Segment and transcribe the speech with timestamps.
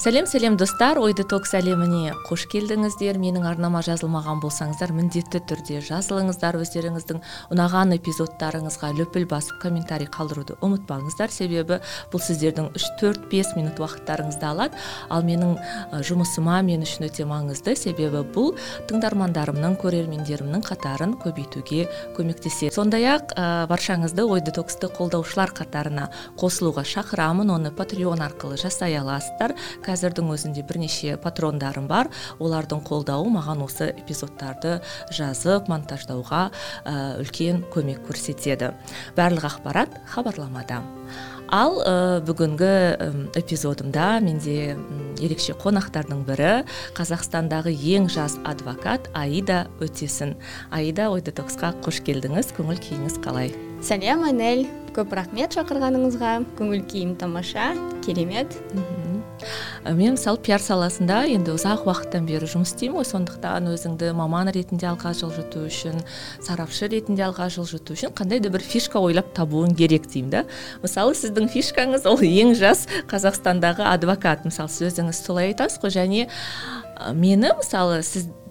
[0.00, 0.96] Сәлем сәлем достар.
[0.96, 3.18] Ой детокс әлеміне қош келдіңіздер.
[3.20, 7.18] Менің арнама жазылмаған болсаңыздар міндетті түрде жазылыңыздар өздеріңіздің
[7.52, 11.28] ұнаған эпизодтарыңызға лүпіл басып комментарий қалдыруды ұмытпаңыздар.
[11.28, 11.82] Себебі
[12.14, 14.80] бұл сіздердің үш төрт бес минут уақыттарыңызды алады.
[15.12, 15.58] Ал менің
[16.08, 17.76] жұмысыма мен үшін өте маңызды.
[17.76, 18.56] Себебі бұл
[18.88, 22.72] тыңдармандарымның көрермендерімнің қатарын көбейтуге көмектеседі.
[22.72, 23.36] Сондай ақ
[23.68, 26.08] баршаңызды ой детоксты қолдаушылар қатарына
[26.40, 27.52] қосылуға шақырамын.
[27.52, 29.58] Оны патреон арқылы жасай аласыздар.
[29.90, 32.10] Қазірдің өзінде бірнеше патрондарым бар.
[32.38, 34.78] Олардың қолдауы маған осы эпизодтарды
[35.10, 36.46] жазып монтаждауға
[36.84, 38.72] ә, үлкен көмек көрсетеді.
[39.18, 40.80] Барлық ақпарат хабарламада.
[41.50, 44.76] Ал ә, бүгінгі эпизодымда менде
[45.18, 46.52] ерекше қонақтардың бірі
[46.94, 50.36] қазақстандағы ең жас адвокат аида өтесін.
[50.70, 52.54] Аида ой детоксқа қош келдіңіз.
[52.54, 53.50] Көңіл күйіңіз қалай?
[53.82, 54.68] Сәлем айнель
[55.00, 56.32] көп рахмет шақырғаныңызға.
[56.58, 57.72] Көңіл күйім тамаша.
[58.04, 58.52] Керемет.
[59.88, 63.06] Мен мысалы пиар саласында енді ұзақ уақыттан бері жұмыс істеймін ғой.
[63.08, 66.02] Сондықтан өзіңді маман ретінде алға жылжыту үшін
[66.44, 70.44] сарапшы ретінде алға жылжыту үшін қандай да бір фишка ойлап табуың керек деймін да.
[70.84, 74.44] Мысалы сіздің фишкаңыз ол ең жас қазақстандағы адвокат.
[74.44, 75.96] Мысалы сіз өзіңіз солай айтасыз ғой.
[75.96, 76.28] Және
[77.16, 78.02] мені мысалы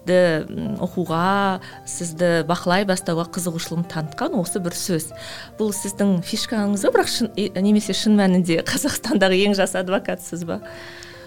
[0.06, 5.12] сізді оқуға сізді бақылай бастауға қызығушылығым танытқан осы бір сөз.
[5.58, 6.92] Бұл сіздің фишкаңыз ба?
[6.94, 10.60] бірақ шын немесе шын мәнінде қазақстандағы ең жас адвокатсыз ба?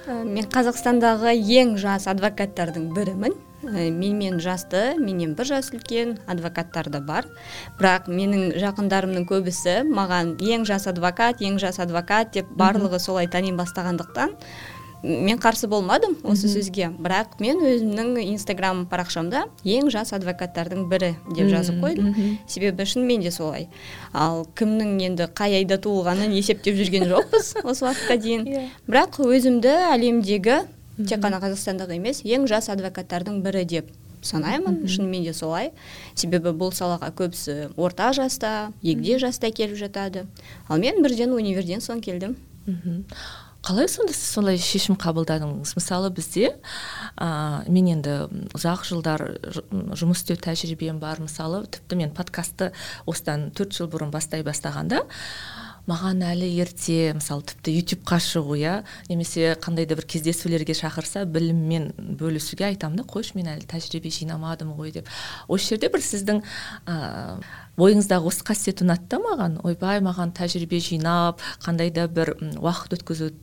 [0.08, 3.34] Э, мен қазақстандағы ең жас адвокаттардың бірімін.
[3.64, 7.26] Э, менімен жасты менен бір жас үлкен адвокаттар да бар.
[7.80, 13.54] Бірақ менің жақындарымның көбісі маған ең жас адвокат ең жас адвокат деп барлығы солай тани
[13.54, 14.36] бастағандықтан
[15.04, 16.90] мен қарсы болмадым осы сөзге.
[16.96, 22.38] Бірақ мен өзімнің инстаграм парақшамда ең жас адвокаттардың бірі деп жазып қойдым.
[22.48, 23.68] себебі шынымен де солай.
[24.14, 28.48] Ал кімнің енді қай айда туылғанын есептеп жүрген жоқпыз осы уақытқа дейін.
[28.48, 28.70] Иә.
[28.88, 30.64] бірақ өзімді әлемдегі
[31.04, 33.92] тек қана қазақстандағы емес ең жас адвокаттардың бірі деп
[34.24, 34.88] санаймын.
[34.88, 35.74] Шынымен де солай.
[36.16, 40.28] Себебі бұл салаға көбісі орта жаста егде жаста келіп жатады.
[40.70, 42.38] Ал мен бірден универден соң келдім.
[43.64, 45.72] Қалай сонда сіз солай шешім қабылдадыңыз?
[45.78, 46.50] Мысалы бізде
[47.16, 48.16] ә, мен енді
[48.52, 49.24] ұзақ жылдар
[49.96, 51.22] жұмыс істеу тәжірибем бар.
[51.24, 52.74] Мысалы тіпті мен подкастты
[53.08, 55.06] осыдан төрт жыл бұрын бастай бастағанда
[55.88, 58.76] маған әлі ерте мысалы тіпті ютубқа шығу иә
[59.10, 64.72] немесе қандай да бір кездесулерге шақырса біліммен бөлісуге айтамын да қойшы мен әлі тәжірибе жинамадым
[64.78, 65.12] ғой деп.
[65.48, 66.44] Осы жерде бір сіздің
[66.88, 67.40] ә,
[67.80, 69.60] бойыңыздағы осы қасиет да маған?
[69.64, 73.34] Ойбай маған тәжірибе жинап қандай да бір уақыт өткізу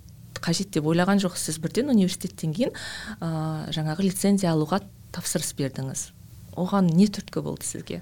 [0.44, 1.60] қажет деп ойлаған жоқсыз.
[1.62, 2.74] Бірден университеттен кейін
[3.20, 4.82] ә, жаңағы лицензия алуға
[5.14, 6.10] тапсырыс бердіңіз.
[6.60, 8.00] Оған не түрткі болды сізге?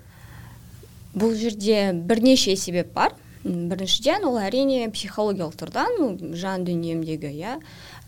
[1.18, 3.16] Бұл жерде бірнеше себеп бар.
[3.44, 7.54] Біріншіден ол әрине психологиялық тұрғыдан жан дүниемдегі иә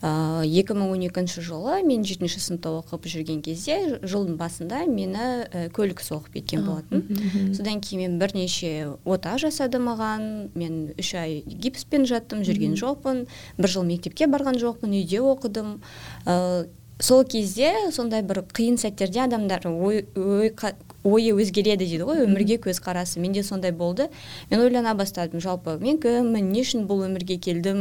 [0.01, 5.67] екі мың он екінші жылы мен жетінші сыныпта оқып жүрген кезде жылдың басында мені ә,
[5.69, 7.05] көлік соғып кеткен болатын.
[7.53, 10.49] содан кейін мен бірнеше ота жасады маған.
[10.57, 13.27] Мен үш ай гипспен жаттым жүрген жоқпын.
[13.61, 15.81] Бір жыл мектепке барған жоқпын үйде оқыдым.
[16.25, 16.65] Ә,
[16.97, 20.49] сол кезде сондай бір қиын сәттерде адамдар ой, ой
[21.03, 24.09] ойы өзгереді дейді ғой өмірге көзқарасы менде сондай болды.
[24.51, 25.77] Мен ойлана бастадым жалпы.
[25.81, 27.79] Мен кіммін не үшін бұл өмірге келдім?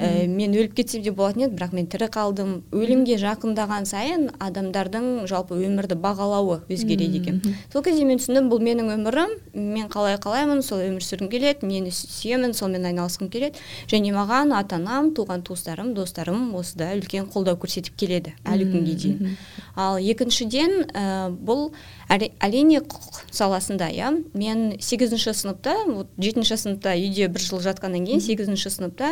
[0.00, 2.54] Ә, мен өліп кетсем де болатын еді бірақ мен тірі қалдым.
[2.74, 7.40] Өлімге жақындаған сайын адамдардың жалпы өмірді бағалауы өзгереді екен.
[7.72, 9.36] Сол кезде мен түсіндім бұл менің өмірім.
[9.54, 10.62] Мен қалай қалаймын?
[10.66, 13.62] Сол өмір сүргім келеді нені сүйемін сонымен айналысқым келеді.
[13.90, 19.36] Және маған ата анам туған туыстарым достарым осыда үлкен қолдау көрсетіп келеді әлі күнге дейін.
[19.80, 21.70] Ал екіншіден ә, бұл
[22.10, 24.10] әрине құқық саласында иә.
[24.34, 29.10] Мен сегізінші сыныпта вот жетінші сыныпта үйде бір жыл жатқаннан кейін сегізінші сыныпта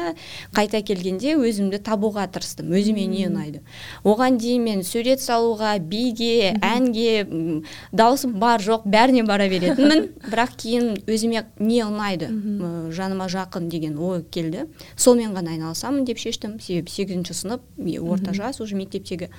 [0.57, 3.63] қайта келгенде өзімді табуға тырыстым өзіме не ұнайды.
[4.03, 10.09] Оған дейін мен сурет салуға биге әнге дауысым бар жоқ бәріне бара беретінмін.
[10.31, 12.31] Бірақ кейін өзіме не ұнайды
[12.95, 14.67] жаныма жақын деген ой келді.
[14.97, 16.59] Солмен ғана айналысамын деп шештім.
[16.61, 17.63] Себебі сегізінші сынып
[18.03, 19.31] орта жас уже мектептегі.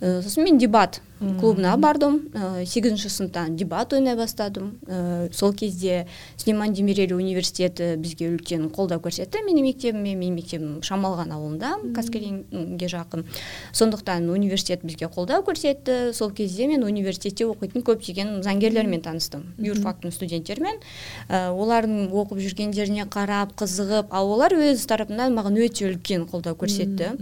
[0.00, 4.78] Сосын мен дебат клубына бардым э, сегізінші сыныптан дебат ойнай бастадым.
[4.86, 6.06] Э, сол кезде
[6.36, 10.12] сулейман демирель университеті бізге үлкен қолдау көрсетті менің мектебіме.
[10.12, 13.24] Менің мектебім шамалған ауылында каскелеңге жақын.
[13.72, 16.12] Сондықтан университет бізге қолдау көрсетті.
[16.12, 19.54] Сол кезде мен университетте оқитын көптеген заңгерлермен таныстым.
[19.56, 20.82] Юрфактың студенттерімен.
[21.30, 27.14] Олардың оқып жүргендеріне қарап қызығып ал олар өз тарапынан маған өте үлкен қолдау көрсетті.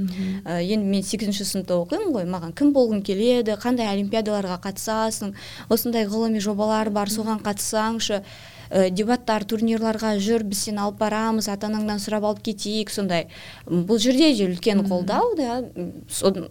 [0.44, 5.34] Енді мен сегізінші сыныпта оқимын ғой маған кім болғың келеді қандай олимпиадаларға қатысасың
[5.68, 8.22] осындай ғылыми жобалар бар соған қатыссаңшы
[8.70, 13.28] ә, дебаттар турнирларға жүр біз сені алып барамыз ата анаңнан сұрап алып кетейік сондай.
[13.66, 15.62] Бұл жерде де үлкен қолдау да.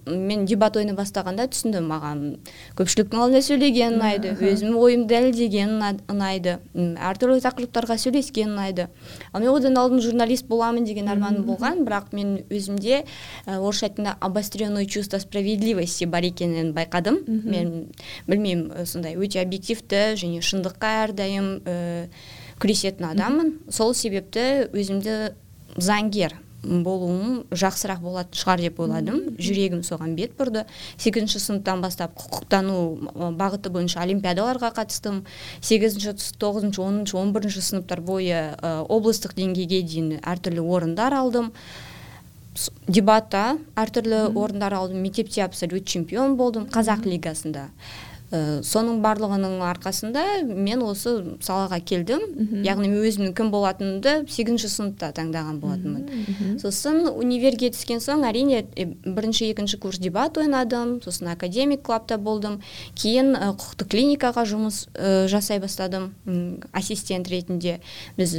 [0.06, 2.24] Мен дебат ойнай бастағанда түсіндім маған
[2.78, 5.76] көпшіліктің алдында сөйлеген ұнайды өзімнің ойымды дәлелдеген
[6.12, 8.88] ұнайды әртүрлі тақырыптарға сөйлескен ұнайды.
[9.32, 13.04] Ал мен одан алдын журналист боламын деген арманым болған бірақ мен өзімде
[13.46, 17.24] ә, орысша айтқанда обостренное чувство справедливости бар екенін байқадым.
[17.28, 17.74] Мен
[18.28, 21.50] білмеймін сондай өте объективті және шындыққа әрдайым
[22.60, 23.54] күресетін адаммын.
[23.70, 25.34] Сол себепті өзімді
[25.78, 29.36] заңгер болуым жақсырақ болатын шығар деп ойладым.
[29.36, 30.64] Жүрегім соған бет бұрды.
[30.96, 35.24] Сегізінші сыныптан бастап құқықтану бағыты бойынша олимпиадаларға қатыстым.
[35.62, 41.52] Сегізінші тоғызыншы оныншы он бірінші сыныптар бойы облыстық деңгейге дейін әртүрлі орындар алдым.
[42.88, 45.04] Дебатта әртүрлі орындар алдым.
[45.04, 46.70] Мектепте абсолют чемпион болдым.
[46.72, 47.68] Қазақ лигасында.
[48.34, 51.14] Ә, соның барлығының арқасында мен осы
[51.44, 52.26] салаға келдім.
[52.66, 56.58] Яғни мен өзімнің кім болатынымды сегізінші сыныпта таңдаған болатынмын.
[56.62, 58.64] Сосын универге түскен соң әрине
[59.06, 61.00] бірінші екінші курс дебат ойнадым.
[61.06, 62.60] Сосын академик клабта болдым.
[62.98, 66.14] Кейін ә, құқықтық клиникаға жұмыс ә, жасай бастадым.
[66.74, 67.80] Ассистент ретінде.
[68.18, 68.34] Біз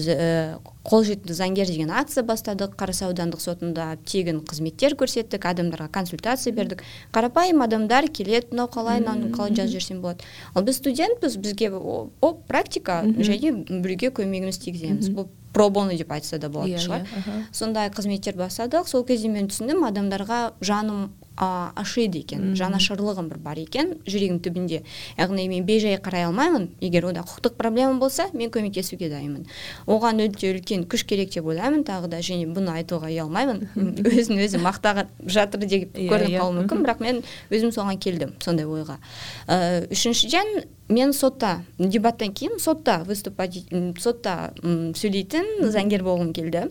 [0.84, 2.74] қолжетімді заңгер деген акция бастадық.
[2.76, 6.82] Қарасай аудандық сотында тегін қызметтер көрсеттік адамдарға консультация бердік.
[7.14, 10.28] Қарапайым адамдар келеді мынау қалай мынаны қалай жазып жіберсем болады.
[10.54, 15.08] Ал біз студентпіз бізге о практика және біреуге көмегіміз тигіземіз.
[15.16, 17.04] Бұл пробоно деп айтса да болатын иә, шығар.
[17.06, 18.88] иә, сондай қызметтер бастадық.
[18.90, 22.54] Сол кезде мен түсіндім адамдарға жаным ашиды екен.
[22.58, 24.82] Жанашырлығым бір бар екен жүрегім түбінде.
[25.18, 26.68] Яғни мен бейжай қарай алмаймын.
[26.80, 29.46] Егер онда құқықтық проблема болса мен көмектесуге дайынмын.
[29.86, 33.64] Оған өте үлкен күш керек деп ойлаймын тағы да және бұны айтуға ұялмаймын.
[34.14, 36.40] Өзін өзі мақтап жатыр деп иә, көрініп иә.
[36.40, 36.84] қалуы мүмкін.
[36.86, 39.00] Бірақ мен өзім соған келдім сондай ойға.
[39.48, 43.58] Ә, үшіншіден мен сотта дебаттан кейін сотта выступать
[43.98, 46.68] сотта сөйлейтін заңгер болғым келді.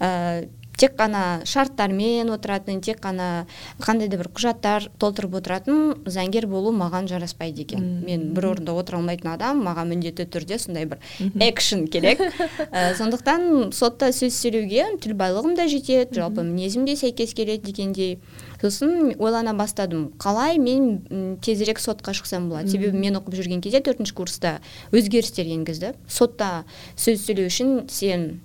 [0.00, 3.46] Ә, тек қана шарттармен отыратын тек қана
[3.82, 7.84] қандай да бір құжаттар толтырып отыратын заңгер болу маған жараспайды екен.
[8.04, 10.98] Мен бір орында отыра алмайтын адам маған міндетті түрде сондай бір
[11.46, 12.22] экшн керек.
[12.74, 18.18] Ә, сондықтан сотта сөз сөйлеуге тіл байлығым да жетеді жалпы мінезім де сәйкес келеді дегендей.
[18.60, 22.72] Сосын ойлана бастадым қалай мен тезірек сотқа шықсам болады?
[22.72, 24.56] Себебі мен оқып жүрген кезде төртінші курста
[24.90, 25.92] өзгерістер енгізді.
[26.08, 26.64] Сотта
[26.96, 28.40] сөз сөйлеу үшін сен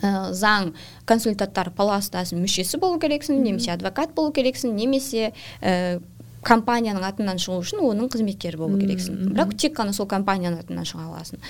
[0.00, 0.72] ә, заң
[1.08, 6.00] консультанттар палатасының мүшесі болу керексің немесе адвокат болу керексің немесе ә,
[6.42, 9.32] компанияның атынан шығу үшін оның қызметкері болу керексің.
[9.32, 11.42] Бірақ тек қана сол компанияның атынан шыға аласың.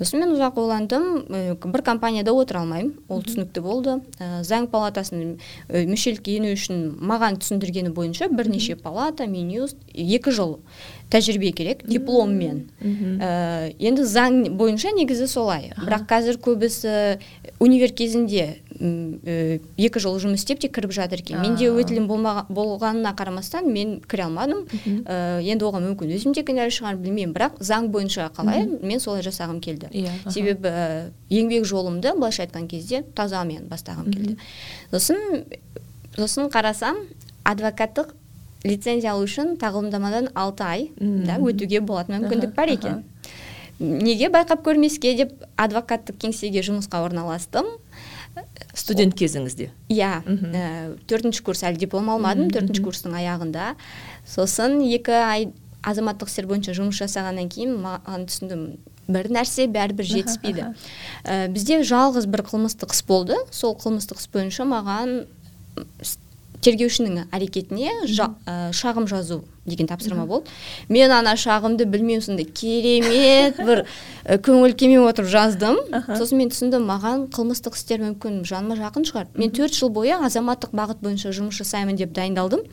[0.00, 1.06] Сосын мен ұзақ ойландым.
[1.30, 2.92] Ә, бір компанияда отыра алмаймын.
[3.08, 3.98] Ол түсінікті болды.
[4.18, 5.36] Ә, заң палатасының
[5.68, 10.58] ә, мүшелікке ену үшін маған түсіндіргені бойынша бірнеше палата минюст екі жыл
[11.10, 12.66] тәжірибе керек дипломмен.
[12.82, 15.70] Ә, енді заң бойынша негізі солай.
[15.78, 17.18] Бірақ қазір көбісі
[17.62, 21.40] универ кезінде екі жыл жұмыс істеп те кіріп жатыр екен.
[21.44, 24.64] Менде өтілім болғанына қарамастан мен кіре алмадым.
[25.04, 27.34] Ә, енді оған мүмкін өзім де кінәлі шығар білмеймін.
[27.36, 29.90] Бірақ заң бойынша қалай мен солай жасағым келді.
[29.92, 34.38] Yeah, иә, себебі ә, еңбек жолымды былайша айтқан кезде тазамен бастағым келді.
[34.90, 35.44] Сосын
[36.16, 37.04] сосын қарасам
[37.44, 38.14] адвокаттық
[38.64, 43.04] лицензия алу үшін тағылымдамадан алты ай да өтуге болатын мүмкіндік бар екен.
[43.80, 47.64] Неге байқап көрмеске деп адвокаттық кеңсеге жұмысқа орналастым?
[48.80, 49.70] Студент кезіңізде?
[49.92, 50.64] Иә ә,
[51.10, 53.74] төртінші курс әлі диплом алмадым төртінші курстың аяғында.
[54.28, 55.50] Сосын екі ай
[55.86, 58.64] азаматтық істер бойынша жұмыс жасағаннан кейін маған түсіндім
[59.10, 60.72] бір нәрсе бәрібір жетіспейді.
[61.24, 63.38] ә, бізде жалғыз бір қылмыстық іс болды.
[63.50, 65.24] Сол қылмыстық іс бойынша маған
[66.60, 68.30] тергеушінің әрекетіне жа,
[68.76, 70.50] шағым жазу деген тапсырма болды.
[70.88, 73.84] Мен ана шағымды білмеймін сондай керемет бір
[74.26, 75.80] көңіл күймен отырып жаздым.
[76.10, 79.30] Сосын мен түсіндім маған қылмыстық істер мүмкін жаныма жақын шығар.
[79.34, 82.66] Мен төрт жыл бойы азаматтық бағыт бойынша жұмыс жасаймын деп дайындалдым.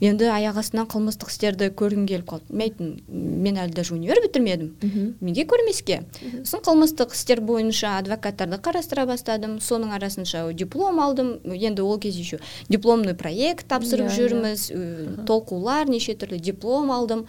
[0.00, 2.50] Енді аяқ астынан қылмыстық істерді көргім келіп қалды.
[2.50, 5.16] Мен айттым мен әлі даже универ бітірмедім.
[5.20, 6.02] Неге көрмеске.
[6.42, 9.58] Сосын қылмыстық істер бойынша адвокаттарды қарастыра бастадым.
[9.60, 11.38] Соның арасынша диплом алдым.
[11.44, 14.28] Енді ол кезде еще дипломный проект тапсырып Иә, иә.
[14.28, 17.26] жүрміз ә, толқулар неше түрлі диплом алдым.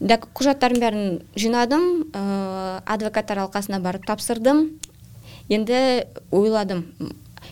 [0.00, 2.10] Да құжаттардың бәрін жинадым.
[2.12, 4.78] Ә, адвокаттар алқасына барып тапсырдым.
[5.48, 6.86] Енді ойладым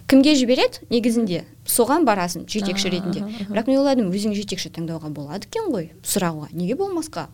[0.06, 0.86] кімге жібереді?
[0.90, 3.24] Негізінде соған барасың жетекші ретінде.
[3.48, 6.50] бірақ мен ойладым өзің жетекші таңдауға болады екен ғой сұрауға.
[6.52, 7.28] Неге болмасқа?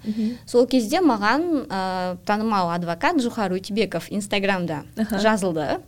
[0.46, 5.80] Сол кезде маған ә, танымал адвокат жухар өтебеков инстаграмда жазылды.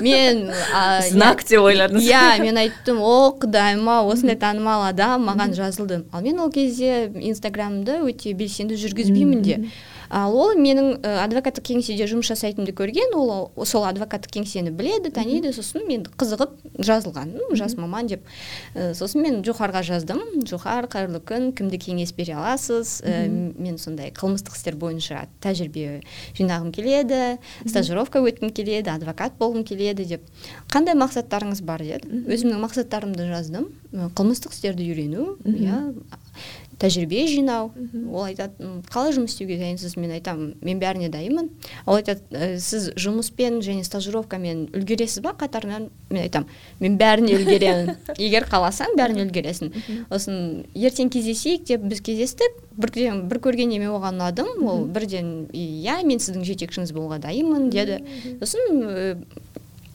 [0.00, 2.06] Мен а, знак деп ойладыңыз.
[2.06, 6.04] Иә мен айттым о құдайым ау осындай танымал адам маған жазылды.
[6.12, 9.62] Ал мен ол кезде инстаграмды өте белсенді жүргізбеймін де.
[10.10, 15.84] Ал ол менің адвокаттық кеңседе жұмыс жасайтынымды көрген ол сол адвокаттық кеңсені біледі таниды сосын
[15.88, 18.22] мен қызығып жазылған «М, жас маман деп.
[18.74, 20.20] Ә, сосын мен жухарға жаздым.
[20.48, 23.00] Жухар қайырлы күн кімді кеңес бере аласыз?
[23.02, 26.02] Ә, мен сондай қылмыстық істер бойынша тәжірибе
[26.38, 30.22] жинағым келеді стажировка өткім келеді адвокат болғым келеді деп.
[30.72, 32.24] Қандай мақсаттарыңыз бар деді.
[32.28, 33.68] Өзімнің мақсаттарымды жаздым.
[34.16, 35.82] Қылмыстық істерді үйрену иә
[36.78, 37.72] тәжірибе жинау.
[38.12, 39.96] Ол айтады «М, қалай жұмыс істеуге дайынсыз?
[39.98, 41.48] Мен айтамын мен бәріне дайынмын
[41.86, 46.48] ол айтады «Ә, сіз жұмыспен және стажировкамен үлгересіз ба қатарынан мен айтамын
[46.80, 49.72] мен бәріне үлгеремін егер қаласаң бәріне үлгересің.
[50.12, 50.38] Сосын
[50.78, 52.62] ертең кездесейік деп біз кездестік.
[52.78, 54.52] Бірден бір көргенде мен оған ұнадым.
[54.70, 57.98] Ол бірден иә мен сіздің жетекшіңіз болуға дайынмын деді.
[58.38, 59.24] Сосын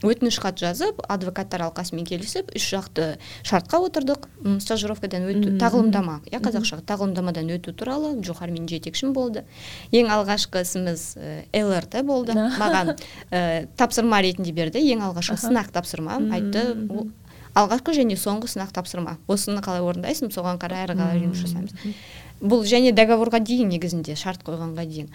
[0.04, 3.08] өтініш хат жазып адвокаттар алқасымен келісіп үш жақты
[3.48, 4.28] шартқа отырдық.
[4.44, 9.46] М, стажировкадан өту тағылымдама иә қазақша тағылымдамадан өту туралы джохар менің жетекшім болды.
[9.92, 12.36] Ең алғашқы ісіміз ә, лрт болды.
[12.36, 12.96] Маған
[13.32, 14.84] ә, тапсырма ретінде берді.
[14.84, 16.74] Ең алғашқы сынақ тапсырма айтты.
[16.76, 16.98] Мгм.
[16.98, 17.12] «Ол
[17.54, 19.18] алғашқы және соңғы сынақ тапсырма.
[19.30, 20.32] Осыны қалай орындайсың?
[20.34, 21.94] Соған қарай әрі қарай жұмыс жасаймыз.
[22.42, 25.12] Бұл және договорға дейін негізінде шарт қойғанға дейін.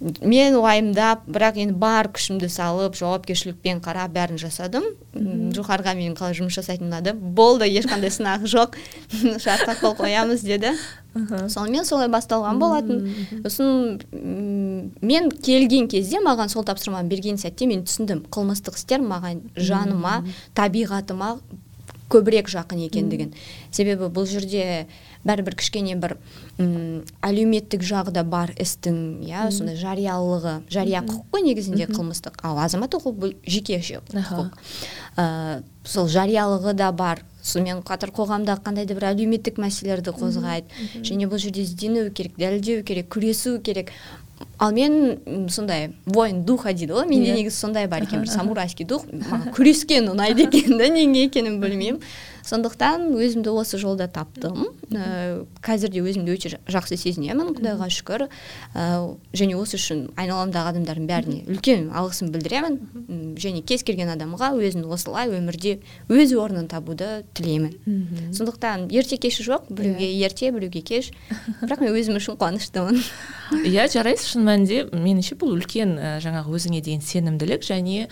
[0.00, 4.86] Мен уайымдап бірақ енді бар күшімді салып жауапкершілікпен қарап бәрін жасадым.
[5.18, 7.14] М, жухарға менің қалай жұмыс жасайтынымды ұнады.
[7.18, 8.78] Болды ешқандай сынақ жоқ.
[9.44, 10.74] Шартқа қол қоямыз деді.
[11.50, 13.06] Сонымен солай басталған болатын.
[13.42, 13.98] Сосын
[15.02, 18.28] мен келген кезде маған сол тапсырманы берген сәтте мен түсіндім.
[18.30, 20.20] Қылмыстық істер маған жаныма
[20.54, 21.38] табиғатыма
[22.08, 23.34] көбірек жақын екендігін
[23.70, 24.86] себебі бұл жерде
[25.28, 26.16] бәрібір кішкене бір
[26.58, 32.38] әлеуметтік жағы да бар істің иә сондай жариялылығы жария құқық қой негізінде қылмыстық.
[32.42, 33.34] Ал азаматтық құқық бұл
[34.14, 34.38] Аха.
[34.38, 34.52] құқық.
[35.16, 37.24] Ә, сол жариялығы да бар.
[37.42, 40.66] Сонымен қатар қоғамдағы қандай да бір әлеуметтік мәселелерді қозғайды.
[41.02, 43.92] Және бұл жерде іздену керек дәлелдеу керек күресу керек.
[44.58, 47.34] Ал мен сондай воин духа дейді ғой менде Иә.
[47.36, 49.04] негізі сондай бар екен бір самурайский дух.
[49.06, 52.00] Маған күрескен ұнайды екен да неге екенін білмеймін.
[52.48, 54.70] Сондықтан өзімді осы жолда таптым.
[54.88, 58.26] Ә, қазір де өзімді өте жа- жақсы сезінемін құдайға шүкір.
[58.74, 62.78] Ә, және осы үшін айналамдағы адамдардың бәріне үлкен алғысым білдіремін.
[63.38, 65.78] Және кез келген адамға өзін осылай өмірде
[66.08, 68.32] өз орнын табуды тілеймін.
[68.32, 71.12] Сондықтан ерте кеші жоқ біреуге ерте біреуге кеш.
[71.62, 73.02] Бірақ мен өзім үшін қуаныштымын.
[73.68, 74.82] Иә жарайсыз шын мәнінде.
[74.92, 78.08] Меніңше бұл үлкен ә, жаңағы өзіңе деген сенімділік және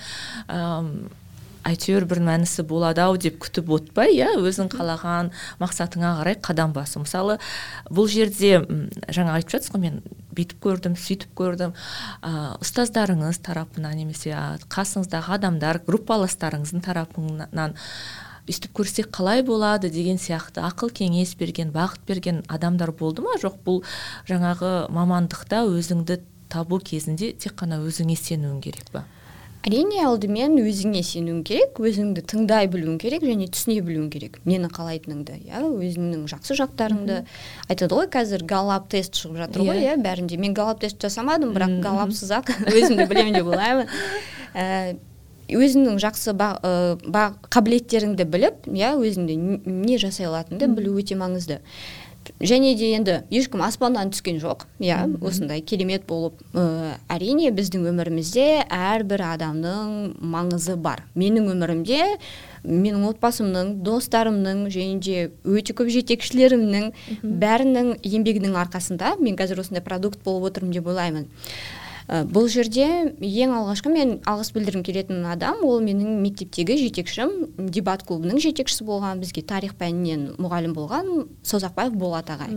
[1.67, 5.33] әйтеуір бір мәнісі болады ау деп күтіп отпай иә өзің қалаған
[5.63, 7.39] мақсатыңа қарай қадам басу мысалы
[7.91, 8.61] бұл жерде
[9.11, 10.01] жаңа айтып жатсыз ғой мен
[10.37, 11.73] бүйтіп көрдім сөйтіп көрдім.
[12.21, 12.31] Ә,
[12.61, 14.37] ұстаздарыңыз тарапынан немесе
[14.73, 17.77] қасыңыздағы адамдар группаластарыңыздың тарапынан
[18.47, 23.35] өйстіп көрсек қалай болады деген сияқты ақыл кеңес берген бағыт берген адамдар болды ма?
[23.43, 23.83] Жоқ бұл
[24.29, 26.21] жаңағы мамандықта өзіңді
[26.53, 29.03] табу кезінде тек қана өзіңе сенуің керек па
[29.67, 34.37] әрине алдымен өзіңе сенуің керек өзіңді тыңдай білуің керек және түсіне білуің керек.
[34.47, 35.63] Нені қалайтыныңды иә?
[35.67, 37.17] Өзіңнің жақсы жақтарыңды
[37.67, 39.97] айтады ғой қазір галлап тест шығып жатыр ғой Иә.
[39.97, 40.05] иә?
[40.07, 41.83] Бәрінде мен галлап тест жасамадым бірақ Мгм.
[41.83, 43.91] галлапсыз ақ өзімді білемін деп ойлаймын.
[44.55, 44.97] Ә,
[45.51, 51.19] өзіңнің жақсы ба- ә, ба- қабілеттеріңді біліп иә өзіңде н- не жасай алатыныңды білу өте
[51.19, 51.59] маңызды.
[52.41, 54.67] Және де енді ешкім аспаннан түскен жоқ.
[54.83, 61.05] Иә осындай керемет болып ә, әрине біздің өмірімізде әрбір адамның маңызы бар.
[61.15, 62.03] Менің өмірімде
[62.67, 66.93] менің отбасымның достарымның және де өте көп жетекшілерімнің
[67.23, 71.29] бәрінің еңбегінің арқасында мен қазір осындай продукт болып отырмын деп ойлаймын.
[72.07, 72.87] Бұл жерде
[73.19, 79.19] ең алғашқы мен алғыс білдіргім келетін адам ол менің мектептегі жетекшім дебат клубының жетекшісі болған
[79.23, 81.09] бізге тарих пәнінен мұғалім болған
[81.43, 82.55] созақбаев болат ағай.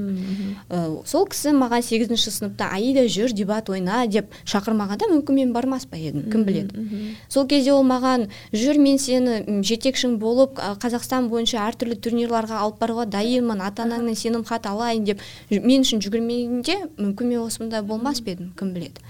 [0.69, 5.87] Ә, сол кісі маған сегізінші сыныпта аида жүр дебат ойна деп шақырмағанда мүмкін мен бармас
[5.89, 7.15] па едім кім біледі.
[7.29, 13.07] сол кезде ол маған жүр мен сені жетекшің болып қазақстан бойынша әртүрлі турнирларға алып баруға
[13.09, 18.53] дайынмын ата анаңнан сенімхат алайын деп мен үшін жүгірмегенде мүмкін мен осындай болмас па едім
[18.57, 19.01] кім біледі.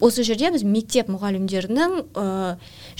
[0.00, 2.24] Осы жерде біз мектеп мұғалімдерінің ә,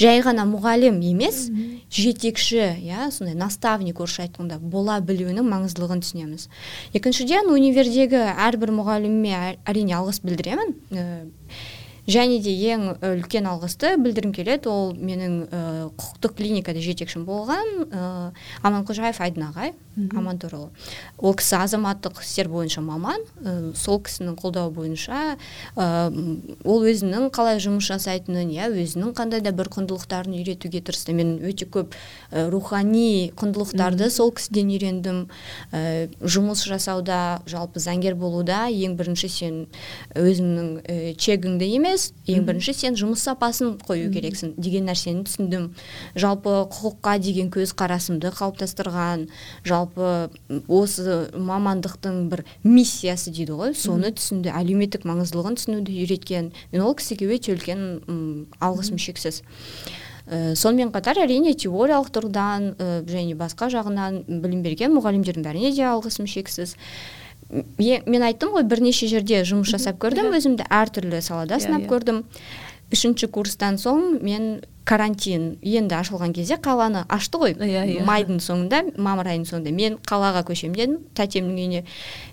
[0.01, 1.49] жай ғана мұғалім емес
[1.93, 6.49] жетекші иә сондай наставник орысша айтқанда бола білуінің маңыздылығын түсінеміз.
[6.97, 10.75] Екіншіден универдегі әрбір мұғаліміме әрине алғыс білдіремін.
[10.91, 11.07] Ә,
[12.11, 14.71] және де ең үлкен алғысты білдіргім келеді.
[14.71, 15.61] Ол менің ә,
[15.95, 18.05] құқықтық клиникада жетекшім болған ә,
[18.67, 19.75] аманқожаев айдын ағай.
[20.17, 20.71] Аман туралы
[21.19, 25.37] ол кісі азаматтық істер бойынша маман ә, сол кісінің қолдауы бойынша
[25.77, 25.87] ә,
[26.65, 31.13] ол өзінің қалай жұмыс жасайтынын иә өзінің қандай да бір құндылықтарын үйретуге тырысты.
[31.17, 31.95] Мен өте көп
[32.31, 35.21] ә, рухани құндылықтарды сол кісіден үйрендім.
[35.73, 39.61] Ә, жұмыс жасауда жалпы заңгер болуда ең бірінші сен
[40.15, 45.71] өзіңнің ә, чегіңді емес ең бірінші сен жұмыс сапасын қою керексің деген нәрсені түсіндім.
[46.15, 49.29] Жалпы құқыққа деген көзқарасымды қалыптастырған
[49.67, 53.75] жалпы осы мамандықтың бір миссиясы дейді ғой.
[53.79, 59.43] Соны түсінді әлеуметтік маңыздылығын түсінуді үйреткен мен ол кісіге өте үлкен алғысым шексіз.
[60.31, 65.89] Ә, сонымен қатар әрине теориялық тұрғыдан ә, және басқа жағынан білім берген мұғалімдердің бәріне де
[65.91, 66.77] алғысым шексіз.
[67.51, 72.23] Мен айттым ғой бірнеше жерде жұмыс жасап көрдім өзімді әртүрлі салада сынап көрдім.
[72.91, 77.55] Үшінші курстан соң мен карантин енді ашылған кезде қаланы ашты ғой.
[77.55, 81.85] Иә yeah, майдың соңында мамыр айының соңында мен қалаға көшемін дедім тәтемнің үйіне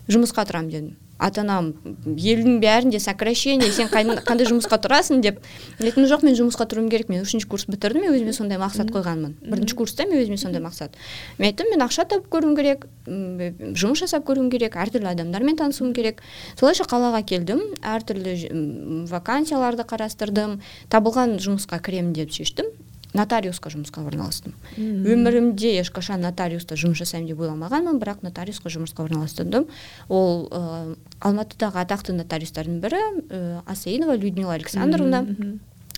[0.09, 0.95] жұмысқа тұрамын дедім.
[1.17, 1.73] Ата анам
[2.05, 5.39] елдің бәрінде сокращение сен қандай жұмысқа тұрасың деп.
[5.81, 9.37] Айттым жоқ мен жұмысқа тұруым керек мен үшінші курс бітірдім мен өзіме сондай мақсат қойғанмын.
[9.41, 10.97] Бірінші курста мен өзіме сондай мақсат.
[11.37, 16.21] Мен айттым мен ақша тауып көруім керек жұмыс жасап көруім керек әртүрлі адамдармен танысуым керек.
[16.59, 20.59] Солайша қалаға келдім әртүрлі вакансияларды қарастырдым
[20.93, 22.69] табылған жұмысқа кіремін деп шештім.
[23.17, 24.55] Нотариусқа жұмысқа орналастым.
[24.77, 29.67] Өмірімде ешқашан нотариуста жұмыс жасаймын деп ойламағанмын бірақ нотариусқа жұмысқа орналастырдым.
[30.09, 35.25] Ол ә, алматыдағы атақты нотариустардың бірі ә, асаинова людмила александровна.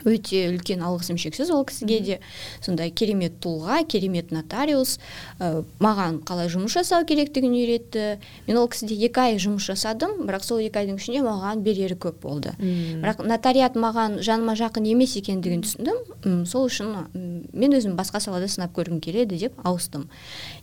[0.07, 2.19] Өте үлкен алғысым шексіз ол кісіге де.
[2.63, 4.97] Сондай керемет тұлға керемет нотариус
[5.39, 8.19] ә, маған қалай жұмыс жасау керектігін үйретті.
[8.47, 12.21] Мен ол кісіде екі ай жұмыс жасадым бірақ сол екі айдың ішінде маған берері көп
[12.23, 12.53] болды.
[12.59, 13.01] Үм.
[13.03, 16.45] бірақ нотариат маған жаныма жақын емес екендігін түсіндім.
[16.47, 16.95] Сол үшін
[17.53, 20.07] мен өзім басқа салада сынап көргім келеді деп ауыстым.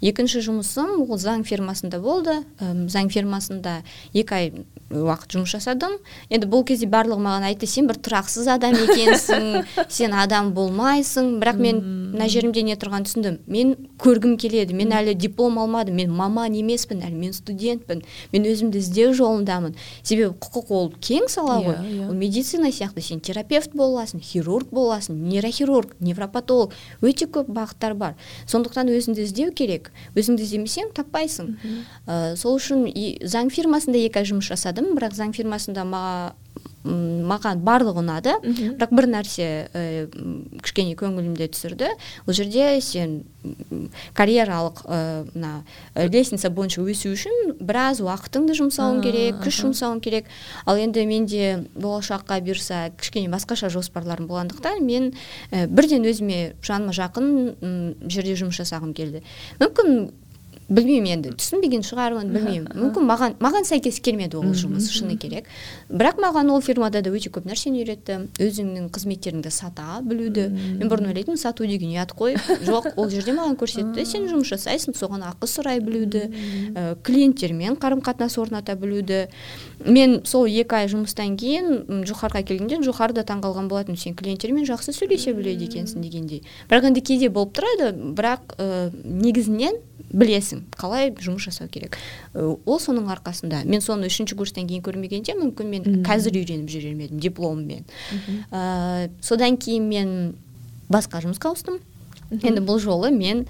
[0.01, 2.41] Екінші жұмысым ол заң фирмасында болды.
[2.61, 3.83] Заң фирмасында
[4.15, 4.53] екі ай
[4.91, 5.97] уақыт жұмыс жасадым.
[6.31, 9.26] Енді бұл кезде барлығы маған айтты сен бір тұрақсыз адам екенсің
[9.89, 11.37] сен адам болмайсың.
[11.43, 11.81] Бірақ мен
[12.15, 13.39] мына жерімде не тұрғанын түсіндім.
[13.51, 14.77] Мен көргім келеді.
[14.77, 15.99] Мен әлі диплом алмадым.
[16.01, 18.03] Мен маман емеспін әлі мен студентпін.
[18.33, 19.77] Мен өзімді іздеу жолындамын.
[20.03, 21.77] Себебі құқық ол кең сала ғой.
[21.77, 22.09] yeah, yeah.
[22.09, 23.01] ол медицина сияқты.
[23.01, 26.73] Сен терапевт бола аласың хирург бола аласың нейрохирург невропатолог.
[27.03, 28.17] Өте көп бағыттар бар.
[28.47, 29.93] Сондықтан өзіңді іздеу керек.
[30.15, 31.57] Өзіңді іздемесең таппайсың.
[32.07, 32.87] Ә, сол үшін
[33.27, 34.95] заң фирмасында екі ай жұмыс жасадым.
[34.97, 35.85] Бірақ заң фирмасында
[36.87, 38.35] маған барлығы ұнады.
[38.79, 39.85] Бірақ бір нәрсе ә,
[40.63, 41.91] кішкене көңілімде түсірді.
[42.27, 43.23] Ол жерде сен
[44.17, 44.83] карьералық
[45.35, 45.53] мына
[45.95, 50.31] ә, лестница бойынша өсу үшін біраз уақытыңды жұмсауың керек күш жұмсауың керек.
[50.67, 55.13] Ал енді менде болашаққа бұйырса кішкене басқаша жоспарларым болғандықтан мен
[55.51, 59.23] ә, бірден өзіме жаныма жақын жерде жұмыс жасағым келді.
[59.63, 60.09] Мүмкін
[60.69, 61.33] білмеймін енді.
[61.39, 62.69] Түсінбеген шығармын білмеймін.
[62.75, 65.47] Мүмкін маған маған сәйкес келмеді ол жұмыс шыны керек.
[65.89, 68.19] Бірақ маған ол фирмада да өте көп нәрсені үйретті.
[68.43, 70.49] Өзіңнің қызметтеріңді сата білуді.
[70.81, 72.35] Мен бұрын ойлайтынмын сату деген ұят қой.
[72.67, 74.07] Жоқ ол жерде маған көрсетті.
[74.07, 76.27] Сен жұмыс жасайсың соған ақы сұрай білуді.
[76.75, 79.29] Ә, клиенттермен қарым қатынас орната білуді.
[79.87, 83.97] Мен сол екі ай жұмыстан кейін жухарға келгенде жухар да таңқалған болатын.
[83.97, 86.43] Сен клиенттермен жақсы сөйлесе біледі екенсің дегендей.
[86.71, 89.79] Бірақ енді кейде болып тұрады бірақ ә, негізінен
[90.13, 91.97] білесің қалай жұмыс жасау керек.
[92.35, 97.23] Ол соның арқасында мен соны үшінші курстан кейін көрмегенде мүмкін мен қазір үйреніп жүрер едім
[97.23, 97.87] дипломмен.
[98.51, 100.13] Ә, содан кейін мен
[100.93, 101.81] басқа жұмысқа ауыстым.
[102.31, 103.45] Енді бұл жолы мен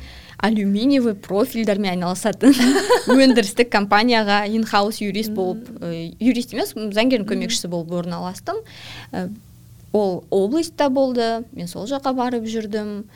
[0.45, 2.53] алюминиевый профильдермен айналысатын
[3.13, 8.61] өндірістік компанияға инхаус юрист болып ә, юрист емес заңгердің көмекшісі болып орналастым.
[9.97, 13.07] Ол областьта болды мен сол жаққа барып жүрдім.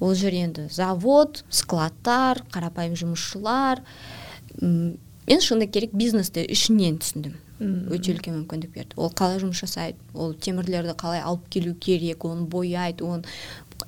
[0.00, 3.84] Ол жер енді завод складтар қарапайым жұмысшылар.
[4.60, 7.36] Мен шыны керек бизнесті ішінен түсіндім.
[7.60, 8.96] Өте үлкен мүмкіндік берді.
[8.96, 13.28] Ол қалай жұмыс жасайды ол темірлерді қалай алып келу керек оны бояйды оны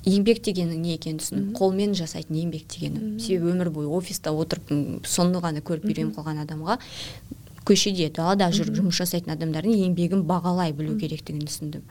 [0.05, 1.47] еңбек дегеннің не екенін түсіндім.
[1.57, 3.17] Қолмен жасайтын еңбек дегені.
[3.19, 4.69] Себебі өмір бойы офиста отырып
[5.09, 6.77] соны ғана көріп үйреніп қалған адамға.
[7.65, 11.85] Көшеде далада жүріп жұмыс жасайтын адамдардың еңбегін бағалай білу керектігін түсіндім.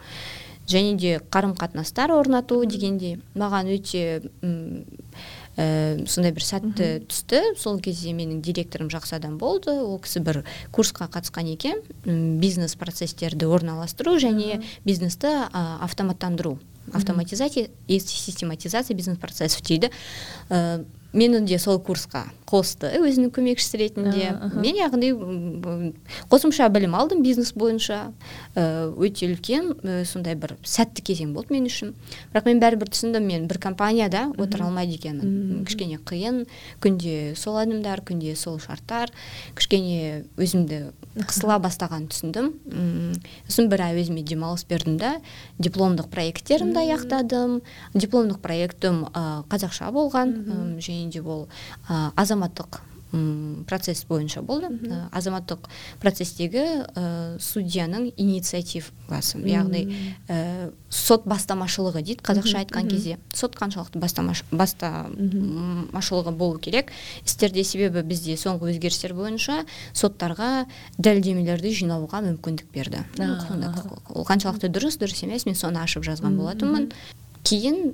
[0.67, 4.21] Және де қарым қатынастар орнату дегенде маған өте
[5.57, 7.41] ә, сондай бір сәтті түсті.
[7.59, 9.75] Сол кезде менің директорым жақсы адам болды.
[9.75, 11.83] Ол кісі бір курсқа қатысқан екен.
[12.39, 16.59] Бизнес процесстерді орналастыру және бизнесті ә, автоматтандыру
[16.93, 19.91] автоматизация и систематизация бизнес процессов дейді.
[20.49, 24.27] Ә, мені де сол курсқа қосты өзінің көмекшісі ретінде.
[24.61, 25.09] Мен яғни
[26.29, 28.11] қосымша білім алдым бизнес бойынша.
[28.53, 31.95] Ә, өте үлкен ә, сондай бір сәтті кезең болды мен үшін.
[32.33, 36.43] Бірақ мен бәрібір түсіндім мен бір компанияда отыра алмайды екенмін кішкене қиын
[36.83, 39.09] күнде сол адамдар күнде сол шарттар.
[39.57, 40.91] Кішкене өзімді
[41.25, 42.51] қысыла бастағанын түсіндім.
[43.47, 45.15] Сосын бір ай өзіме демалыс бердім да
[45.57, 47.59] дипломдық проекттерімді аяқтадым.
[47.93, 50.37] Дипломдық проектім ә, қазақша болған.
[50.81, 51.47] Және де ол
[51.89, 52.81] азаматтық
[53.67, 54.69] процесс бойынша болды.
[55.13, 55.67] Азаматтық
[56.01, 56.63] процесстегі
[56.97, 59.37] ә, судьяның инициативасы.
[59.45, 59.83] Яғни
[60.27, 63.19] ә, сот бастамашылығы дейді қазақша айтқан кезде.
[63.33, 66.89] Сот қаншалықты бастамаш, бастамашылығы болу керек.
[67.21, 69.61] Істерде себебі бізде соңғы өзгерістер бойынша
[69.93, 70.65] соттарға
[70.97, 73.05] дәлелдемелерді жинауға мүмкіндік берді.
[74.09, 75.45] Ол қаншалықты дұрыс дұрыс емес.
[75.45, 76.89] Мен соны ашып жазған болатынмын.
[77.45, 77.93] Кейін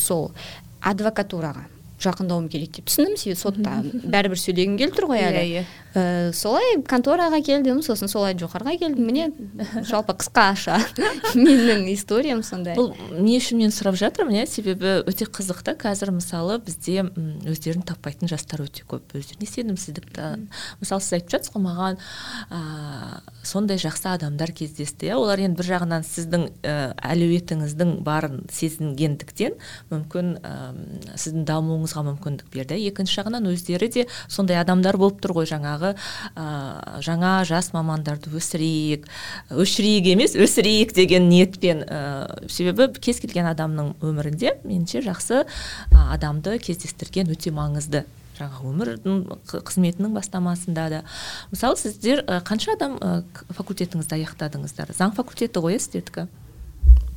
[0.00, 0.30] сол
[0.80, 1.66] адвокатураға
[2.02, 3.76] жақындауым керек деп түсіндім себебі сотта
[4.14, 5.40] бәрібір сөйлегім келіп тұр ғой әлі.
[5.40, 5.64] Иә, иә.
[5.96, 9.06] ә, солай контораға келдім сосын солай жоғарыға келдім.
[9.06, 9.30] Міне
[9.90, 10.78] жалпы қысқаша
[11.34, 12.76] менің историям сондай.
[12.76, 14.46] Бұл не үшін мен сұрап жатырмын иә?
[14.50, 15.76] Себебі өте қызық та.
[15.76, 17.06] Қазір мысалы бізде
[17.48, 19.16] өздерін таппайтын жастар өте көп.
[19.16, 20.30] Өздеріне сенімсіздікті.
[20.82, 22.00] Мысалы сіз айтып жатсыз ғой маған
[22.52, 22.60] ә,
[23.46, 25.16] сондай жақсы адамдар кездесті иә?
[25.16, 26.76] Олар енді бір жағынан сіздің ә,
[27.08, 29.56] әлеуетіңіздің барын сезінгендіктен
[29.92, 30.54] мүмкін ә,
[31.16, 31.46] сіздің
[31.86, 32.76] дамуыңызға мүмкіндік берді.
[32.88, 35.46] Екінші жағынан өздері де сондай адамдар болып тұр ғой.
[35.46, 35.94] Жаңағы
[36.34, 39.06] ә, жаңа жас мамандарды өсірейік
[39.50, 45.44] өшірейік емес өсірейік деген ниетпен ә, себебі кез келген адамның өмірінде меніңше жақсы
[45.94, 48.04] адамды кездестірген өте маңызды.
[48.36, 51.04] Жаңағы өмірдің қызметінің бастамасында да.
[51.52, 52.98] Мысалы сіздер қанша адам
[53.56, 54.92] факультетіңізді аяқтадыңыздар?
[54.92, 56.26] Заң факультеті ғой иә сіздердікі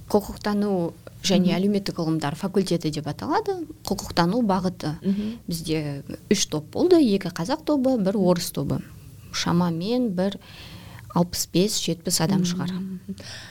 [0.09, 3.57] құқықтану және әлеуметтік ғылымдар факультеті деп аталады.
[3.87, 4.95] Құқықтану бағыты
[5.47, 6.99] бізде үш топ болды.
[7.01, 8.79] Екі қазақ тобы бір орыс тобы.
[9.33, 10.39] Шамамен бір
[11.17, 12.71] алпыс бес жетпіс адам шығар.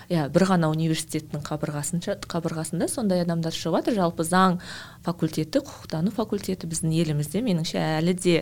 [0.09, 4.59] Иә бір ғана университеттің қабырғасында қабырғасында сондай адамдар шығып жатыр жалпы заң
[5.07, 7.43] факультеті құқықтану факультеті біздің елімізде.
[7.43, 8.37] Меніңше әлі де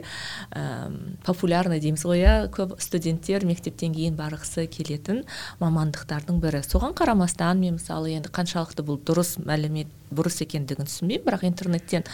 [0.52, 0.92] ә,
[1.24, 2.35] популярный дейміз ғой иә.
[2.52, 5.24] Көп студенттер мектептен кейін барғысы келетін
[5.62, 6.62] мамандықтардың бірі.
[6.66, 11.24] Соған қарамастан мен мысалы енді қаншалықты бұл дұрыс мәлімет бұрыс екендігін түсінбеймін.
[11.26, 12.05] Бірақ интернеттен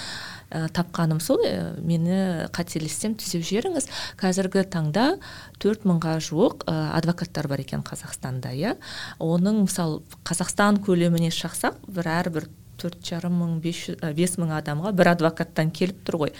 [0.52, 3.88] ә, тапқаным сол ә, мені қателессем түзеп жіберіңіз.
[4.20, 5.16] Қазіргі таңда
[5.62, 8.76] төрт мыңға жуық ә, адвокаттар бар екен қазақстанда иә.
[9.18, 12.48] Оның мысалы қазақстан көлеміне шақсақ бір әрбір
[12.82, 16.36] төрт жарым мың бес мың адамға бір адвокаттан келіп тұр ғой.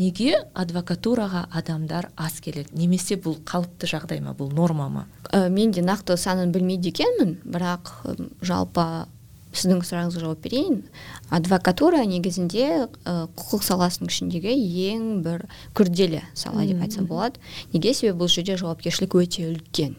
[0.00, 2.72] Неге адвокатураға адамдар аз келеді?
[2.72, 5.02] Немесе бұл қалыпты жағдай ма бұл норма ма?
[5.28, 7.92] Ә, мен де нақты санын білмейді екенмін бірақ
[8.40, 8.86] жалпы
[9.52, 10.78] сіздің сұрағыңызға жауап берейін.
[11.32, 12.68] Адвокатура негізінде
[13.04, 14.54] ә, құқық саласының ішіндегі
[14.92, 17.40] ең бір күрделі сала деп айтса болады.
[17.74, 19.96] Неге себебі бұл жерде жауапкершілік өте үлкен.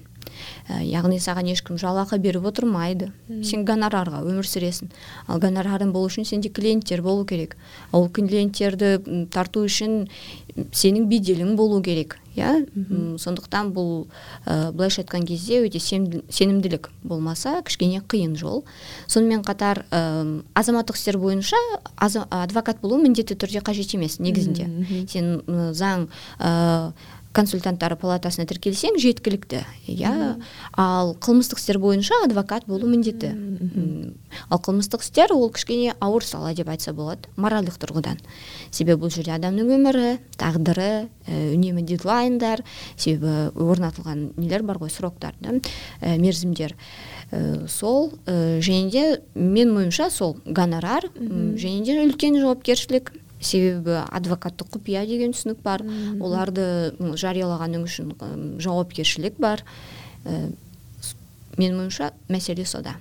[0.69, 3.11] Яғни саған ешкім жалақы беріп отырмайды.
[3.43, 4.91] Сен гонорарға өмір сүресің.
[5.27, 7.57] Ал гонорарың болу үшін сенде клиенттер болу керек.
[7.91, 10.07] Ол клиенттерді тарту үшін
[10.71, 12.63] сенің беделің болу керек иә?
[13.19, 14.05] Сондықтан бұл
[14.45, 18.63] ә, былайша айтқан кезде өте сенімділік болмаса кішкене қиын жол.
[19.07, 21.57] Сонымен қатар ә, азаматтық істер бойынша
[21.97, 24.69] адвокат болу міндетті түрде қажет емес негізінде.
[25.09, 25.41] Сен
[25.73, 26.07] заң
[27.33, 29.63] консультанттар палатасына тіркелсең жеткілікті.
[29.89, 30.13] Иә?
[30.77, 33.33] Ал қылмыстық істер бойынша адвокат болу міндетті
[34.49, 38.21] ал қылмыстық істер ол кішкене ауыр сала деп айтса болады моральдық тұрғыдан.
[38.71, 42.63] Себебі бұл жерде адамның өмірі тағдыры ә, үнемі дедлайндар
[42.95, 45.57] себебі орнатылған нелер бар ғой сроктар да
[46.01, 46.75] ә, мерзімдер.
[47.31, 53.13] Ә, сол ә, және де мен ойымша сол гонорар және де үлкен жауапкершілік.
[53.43, 55.83] Себебі адвокаттық құпия деген түсінік бар.
[56.23, 56.65] Оларды
[56.99, 58.13] жариялағаның үшін
[58.63, 59.63] жауапкершілік бар.
[60.25, 60.51] Ә,
[61.57, 62.97] менің ойымша мәселе сода.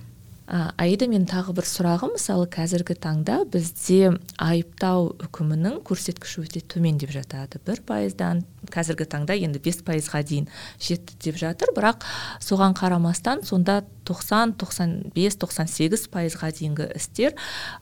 [0.47, 2.13] Аида менің тағы бір сұрағым.
[2.17, 7.61] Мысалы қазіргі таңда бізде айыптау үкімінің көрсеткіші өте төмен деп жатады.
[7.63, 10.49] Бір пайыздан қазіргі таңда енді бес пайызға дейін
[10.83, 11.71] жетті деп жатыр.
[11.75, 12.03] Бірақ
[12.43, 17.37] соған қарамастан сонда 90 95 98 пайызға дейінгі істер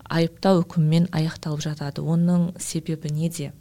[0.05, 2.05] айыптау үкімімен аяқталып жатады.
[2.05, 3.51] Оның себебі неде?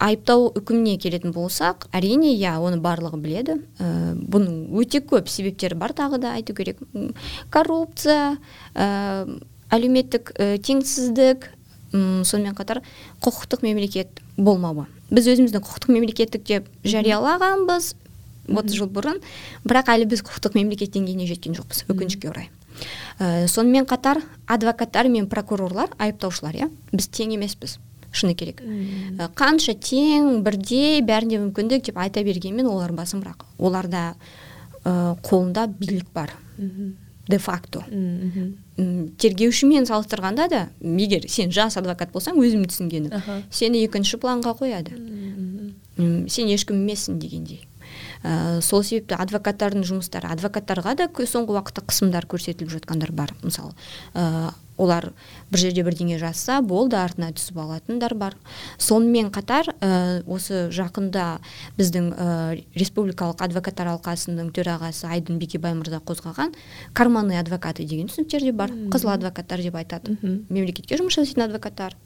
[0.00, 3.56] Айыптау үкіміне келетін болсақ әрине иә оны барлығы біледі.
[3.78, 6.80] Ә, бұның өте көп себептері бар тағы да айту керек.
[7.52, 8.38] Коррупция
[8.74, 9.26] ә,
[9.70, 11.50] әлеуметтік ә, теңсіздік
[11.90, 12.84] сонымен қатар
[13.22, 14.86] құқықтық мемлекет болмауы.
[15.10, 17.94] Біз өзіміздің құқықтық мемлекеттік деп жариялағанбыз
[18.46, 19.18] отыз жыл бұрын.
[19.66, 22.48] Бірақ әлі біз құқықтық мемлекет деңгейіне жеткен жоқпыз өкінішке орай.
[23.18, 27.80] Ә, сонымен қатар адвокаттар мен прокурорлар айыптаушылар иә біз тең емеспіз.
[28.12, 28.62] Шыны керек.
[28.62, 33.46] Ә, қанша тең бірдей бәрінде мүмкіндік деп айта бергенмен олар басымырақ.
[33.58, 34.14] Оларда
[34.84, 36.34] ә, қолында билік бар.
[37.30, 37.84] Де факто
[39.20, 43.12] тергеушімен салыстырғанда да егер сен жас адвокат болсаң өзім түсінгенім.
[43.52, 44.96] Сені екінші планға қояды.
[46.30, 47.66] Сен ешкім емессің дегендей.
[48.22, 53.32] Ә, сол себепті адвокаттардың жұмыстары адвокаттарға да соңғы уақытта қысымдар көрсетіліп жатқандар бар.
[53.42, 53.72] Мысалы
[54.14, 55.10] ә, олар
[55.52, 58.36] бір жерде бірдеңе жазса болды артына түсіп алатындар бар.
[58.80, 61.26] Сонымен қатар ә, осы жақында
[61.78, 62.28] біздің ә,
[62.78, 66.54] республикалық адвокаттар алқасының төрағасы айдын бекебай мырза қозғаған
[66.96, 68.72] карманный адвокаты деген түсініктер де бар.
[68.92, 70.16] Қызыл адвокаттар деп айтады.
[70.48, 71.96] Мемлекетке жұмыс жасайтын адвокаттар.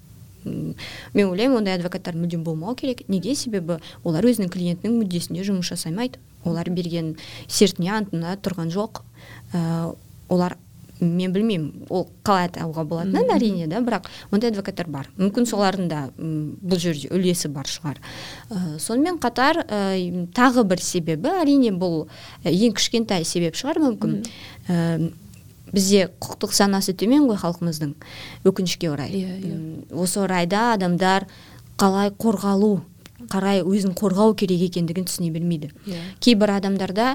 [0.44, 3.06] Мен ойлаймын ондай адвокаттар мүлдем болмау керек.
[3.08, 3.34] Неге?
[3.34, 6.20] Себебі олар өзінің клиентінің мүддесіне жұмыс жасамайды.
[6.44, 7.14] Олар берген
[7.48, 9.00] сертіне антына тұрған жоқ.
[9.54, 9.94] Ә,
[10.28, 10.58] олар
[11.04, 16.04] мен білмеймін ол қалай атауға болатынын әрине да бірақ ондай адвокаттар бар мүмкін солардың да
[16.18, 18.00] бұл жерде үлесі бар шығар
[18.50, 22.06] ә, сонымен қатар ә, тағы бір себебі әрине бұл
[22.44, 24.22] ең кішкентай себеп шығар мүмкін
[25.74, 27.94] бізде құқықтық санасы төмен ғой халқымыздың
[28.46, 29.62] өкінішке орай yeah, иә, yeah.
[29.90, 30.02] Иә.
[30.04, 31.26] осы орайда адамдар
[31.80, 32.76] қалай қорғалу
[33.32, 35.98] қарай өзін қорғау керек екендігін түсіне бермейді yeah.
[35.98, 36.02] Иә.
[36.20, 37.14] кейбір адамдарда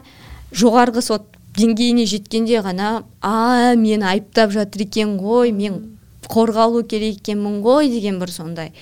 [0.51, 5.81] жоғарғы сот деңгейіне жеткенде ғана а мені айыптап жатыр екен ғой мен
[6.29, 8.73] қорғалу керек екенмін ғой деген бір сондай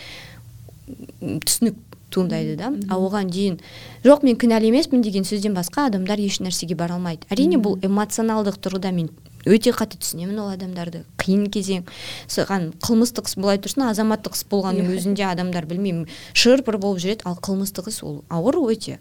[0.88, 2.72] түсінік туындайды да.
[2.90, 3.60] А оған дейін
[4.06, 7.28] жоқ мен кінәлі емеспін деген сөзден басқа адамдар еш нәрсеге бара алмайды.
[7.34, 9.12] Әрине бұл эмоционалдық тұрғыда мен
[9.48, 11.04] өте қатты түсінемін ол адамдарды.
[11.20, 11.86] Қиын кезең.
[12.32, 14.98] Саған қылмыстық іс былай тұрсын азаматтық іс болғанның иә.
[14.98, 19.00] өзінде адамдар білмеймін шыр пыр болып жүреді ал қылмыстық іс ол ауыр өте.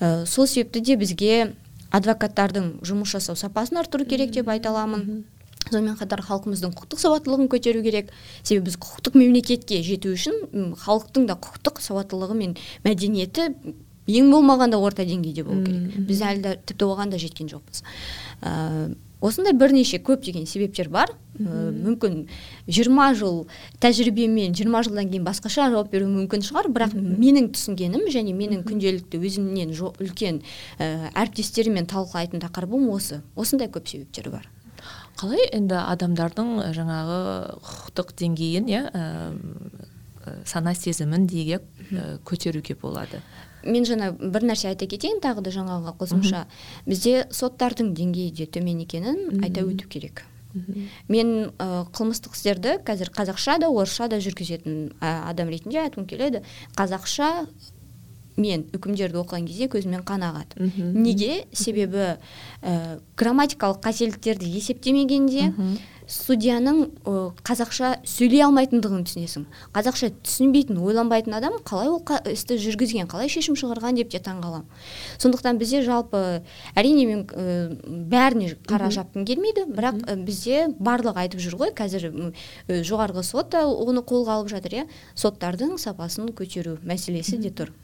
[0.00, 1.52] Ә, сол себепті де бізге
[1.94, 5.24] адвокаттардың жұмыс жасау сапасын арттыру керек деп айта аламын.
[5.68, 8.12] Сонымен қатар халқымыздың құқықтық сауаттылығын көтеру керек.
[8.42, 12.54] Себебі біз құқықтық мемлекетке жету үшін халықтың да құқықтық сауаттылығы мен
[12.86, 13.50] мәдениеті
[14.08, 15.98] ең болмағанда орта деңгейде болу керек.
[16.08, 17.82] Біз әлі де тіпті оған да жеткен жоқпыз.
[18.40, 21.12] Ә, осындай бірнеше көптеген себептер бар.
[21.38, 22.26] Ә, мүмкін
[22.66, 23.46] жиырма жыл
[23.82, 26.68] тәжірибемен жиырма жылдан кейін басқаша жауап беру мүмкін шығар.
[26.74, 30.42] Бірақ менің түсінгенім және менің күнделікті өзімнен үлкен
[30.78, 33.22] ә, әріптестеріммен талқылайтын тақырыбым осы.
[33.36, 34.48] Осындай көп себептер бар.
[35.18, 37.20] Қалай енді адамдардың жаңағы
[37.58, 38.82] құқықтық деңгейін иә
[40.46, 41.64] сана сезімін дейік
[42.28, 43.18] көтеруге болады?
[43.66, 46.44] Мен жаңа бір нәрсе айта кетейін тағы да жаңағы қосымша.
[46.86, 50.22] Бізде соттардың деңгейі де төмен екенін айта өту керек.
[51.08, 56.42] Мен ә, қылмыстық істерді қазір қазақша да орысша да жүргізетін адам ретінде айтқым келеді.
[56.76, 57.46] Қазақша
[58.38, 60.70] мен үкімдерді оқыған кезде көзімнен қан ағады.
[60.94, 61.44] Неге?
[61.52, 62.16] Себебі
[62.62, 65.52] ә, грамматикалық қателіктерді есептемегенде
[66.08, 66.78] судьяның
[67.44, 69.44] қазақша сөйлей алмайтындығын түсінесің.
[69.76, 72.00] Қазақша түсінбейтін ойланбайтын адам қалай ол
[72.32, 74.66] істі жүргізген қалай шешім шығарған деп те таңғаламын.
[75.20, 76.42] Сондықтан бізде жалпы
[76.74, 81.74] әрине мен ә, бәріне қара жапқым келмейді бірақ ә, бізде барлығы айтып жүр ғой.
[81.76, 84.86] Қазір ә, жоғарғы сот та оны қолға алып жатыр иә.
[85.14, 87.74] Соттардың сапасын көтеру мәселесі де тұр.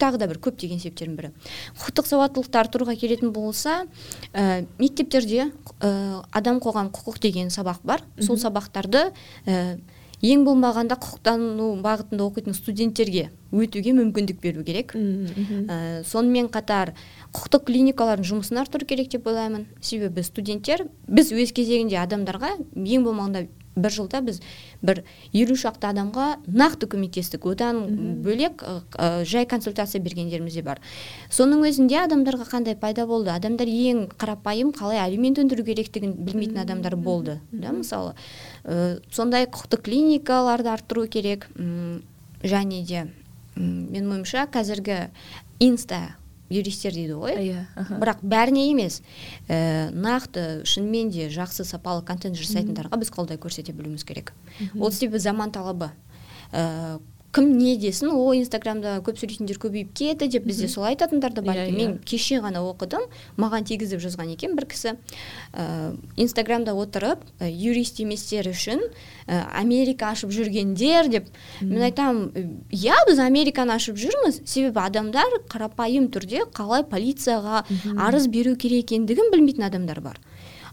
[0.00, 1.32] Тағы да бір көптеген себептердің бірі.
[1.80, 3.84] Құқықтық сауаттылықты арттыруға келетін болса
[4.32, 8.04] ә, мектептерде ә, адам қоғам құқық деген сабақ бар.
[8.20, 9.10] Сол сабақтарды
[9.46, 9.78] ә,
[10.24, 14.94] ең болмағанда құқықтану бағытында оқитын студенттерге өтуге мүмкіндік беру керек.
[14.96, 16.94] Ә, сонымен қатар
[17.36, 19.66] құқықтық клиникалардың жұмысын арттыру керек деп ойлаймын.
[19.80, 24.40] Себебі студенттер біз өз кезегінде адамдарға ең болмағанда бір жылда біз
[24.82, 25.02] бір
[25.36, 27.82] елу шақты адамға нақты көмектестік одан
[28.24, 30.80] бөлек ә, жай консультация бергендеріміз де бар.
[31.30, 33.30] Соның өзінде адамдарға қандай пайда болды?
[33.34, 38.16] Адамдар ең қарапайым қалай алимент өндіру керектігін білмейтін адамдар болды да мысалы.
[38.64, 43.06] Ә, сондай құқықтық клиникаларды арттыру керек және де
[43.56, 45.08] менің ойымша қазіргі
[45.60, 46.16] инста
[46.50, 47.36] юристтер дейді ғой.
[47.40, 47.64] Иә
[48.00, 49.00] бірақ бәріне емес
[49.48, 54.32] ә, нақты шынымен де жақсы сапалы контент жасайтындарға біз қолдау көрсете білуіміз керек.
[54.78, 55.90] Ол себебі заман талабы.
[56.52, 56.98] Ә,
[57.32, 61.56] кім не десін о инстаграмда көп сөйлейтіндер көбейіп кетті деп бізде солай айтатындар да бар.
[61.56, 61.78] Иә, екен иә.
[61.78, 64.94] мен кеше ғана оқыдым маған тигізіп жазған екен бір кісі
[65.52, 68.80] ә, инстаграмда отырып ә, юрист еместер үшін
[69.26, 71.28] ә, америка ашып жүргендер деп.
[71.60, 72.30] Мен айтамын
[72.70, 77.64] иә біз американы ашып жүрміз себебі адамдар қарапайым түрде қалай полицияға
[77.96, 80.20] арыз беру керек екендігін білмейтін адамдар бар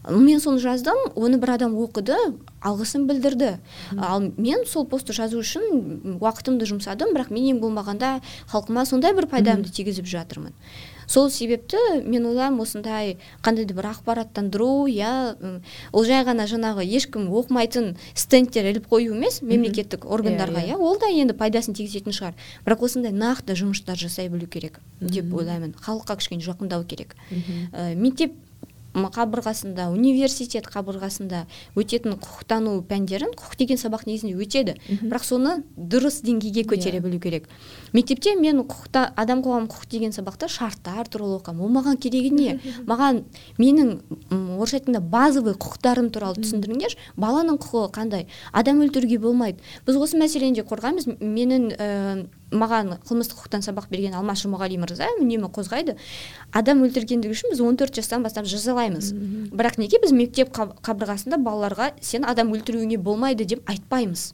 [0.09, 2.17] мен соны жаздым оны бір адам оқыды
[2.63, 3.57] алғысын білдірді.
[3.97, 8.17] Ал мен сол постты жазу үшін уақытымды жұмсадым бірақ мен ең болмағанда
[8.51, 10.53] халқыма сондай бір пайдамды тигізіп жатырмын.
[11.07, 15.35] Сол себепті мен ойлаймын осындай қандай да бір ақпараттандыру иә
[15.91, 20.79] ол жай ғана жаңағы ешкім оқымайтын стендтер іліп қою емес мемлекеттік органдарға иә, иә.
[20.79, 22.39] ол да енді пайдасын тигізетін шығар.
[22.65, 25.75] Бірақ осындай нақты жұмыстар жасай білу керек деп ойлаймын.
[25.83, 27.15] Халыққа кішкене жақындау керек.
[27.73, 28.33] Ә, мектеп
[28.93, 31.43] қабырғасында университет қабырғасында
[31.79, 34.75] өтетін құқықтану пәндерін құқық деген сабақ негізінде өтеді.
[35.01, 37.03] Бірақ соны дұрыс деңгейге көтере иә.
[37.03, 37.47] білу керек.
[37.93, 42.59] Мектепте мен құқықта адам қоғам құқық деген сабақта шарттар туралы оқығанмын ол маған керегі не?
[42.89, 43.23] Маған
[43.57, 44.01] менің
[44.59, 46.97] орысша айтқанда базовый құқықтарым туралы түсіндіріңдерші.
[47.17, 48.27] Баланың құқығы қандай?
[48.51, 49.59] Адам өлтіруге болмайды.
[49.87, 51.09] Біз осы мәселені де қорғаймыз.
[51.19, 55.97] Менің ә, маған қылмыстық құқықтан сабақ берген алмас жұмағали мырза үнемі қозғайды.
[56.53, 59.11] Адам өлтіргендігі үшін біз 14 жастан бастап жазалаймыз.
[59.51, 64.33] Бірақ неге біз мектеп қабырғасында балаларға сен адам өлтіруіңе болмайды деп айтпаймыз?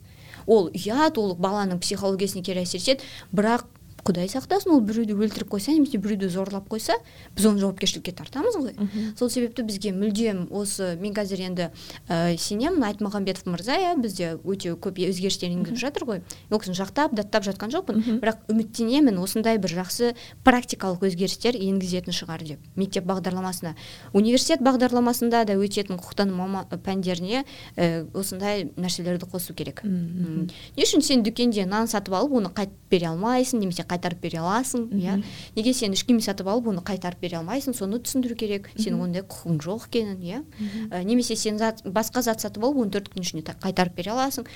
[0.49, 3.05] Ол ұят ол баланың психологиясына кері әсер етеді.
[3.31, 3.67] Бірақ
[4.09, 6.97] құдай сақтасын ол біреуді өлтіріп қойса немесе біреуді зорлап қойса
[7.37, 8.73] біз оны жауапкершілікке тартамыз ғой.
[9.19, 11.69] Сол себепті бізге мүлдем осы мен қазір енді
[12.09, 16.21] ә, сенемін айтмағамбетов мырза иә бізде өте көп өзгерістер енгізіп жатыр ғой.
[16.49, 18.19] Ол кісіні жақтап даттап жатқан жоқпын.
[18.23, 22.65] Бірақ үміттенемін осындай бір жақсы практикалық өзгерістер енгізетін шығар деп.
[22.75, 23.75] Мектеп бағдарламасына.
[24.13, 27.45] Университет бағдарламасында да өтетін құқықтану пәндеріне
[27.75, 29.83] ә, осындай нәрселерді қосу керек.
[29.83, 34.87] Не үшін сен дүкенде нан сатып алып оны қайтып бере алмайсың немесе қайтарып бере аласың
[34.95, 35.19] иә.
[35.55, 38.69] Неге сен киім сатып алып оны қайтарып бере алмайсың соны түсіндіру керек.
[38.79, 40.41] Сенің ондай құқығың жоқ екенін иә.
[40.89, 44.47] Ә, немесе сен зат, басқа зат сатып алып он төрт күн ішінде қайтарып бере аласың.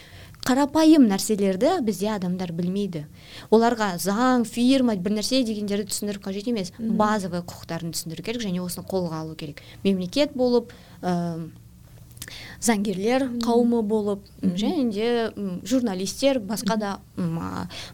[0.44, 3.06] Қарапайым нәрселерді бізде адамдар білмейді.
[3.52, 6.74] Оларға заң фирма бір нәрсе дегендерді түсіндіру қажет емес.
[6.80, 9.62] Базовый құқықтарын түсіндіру керек және осыны қолға алу керек.
[9.84, 11.48] Мемлекет болып ә,
[12.64, 15.08] заңгерлер қауымы болып және де
[15.68, 16.92] журналистер басқа да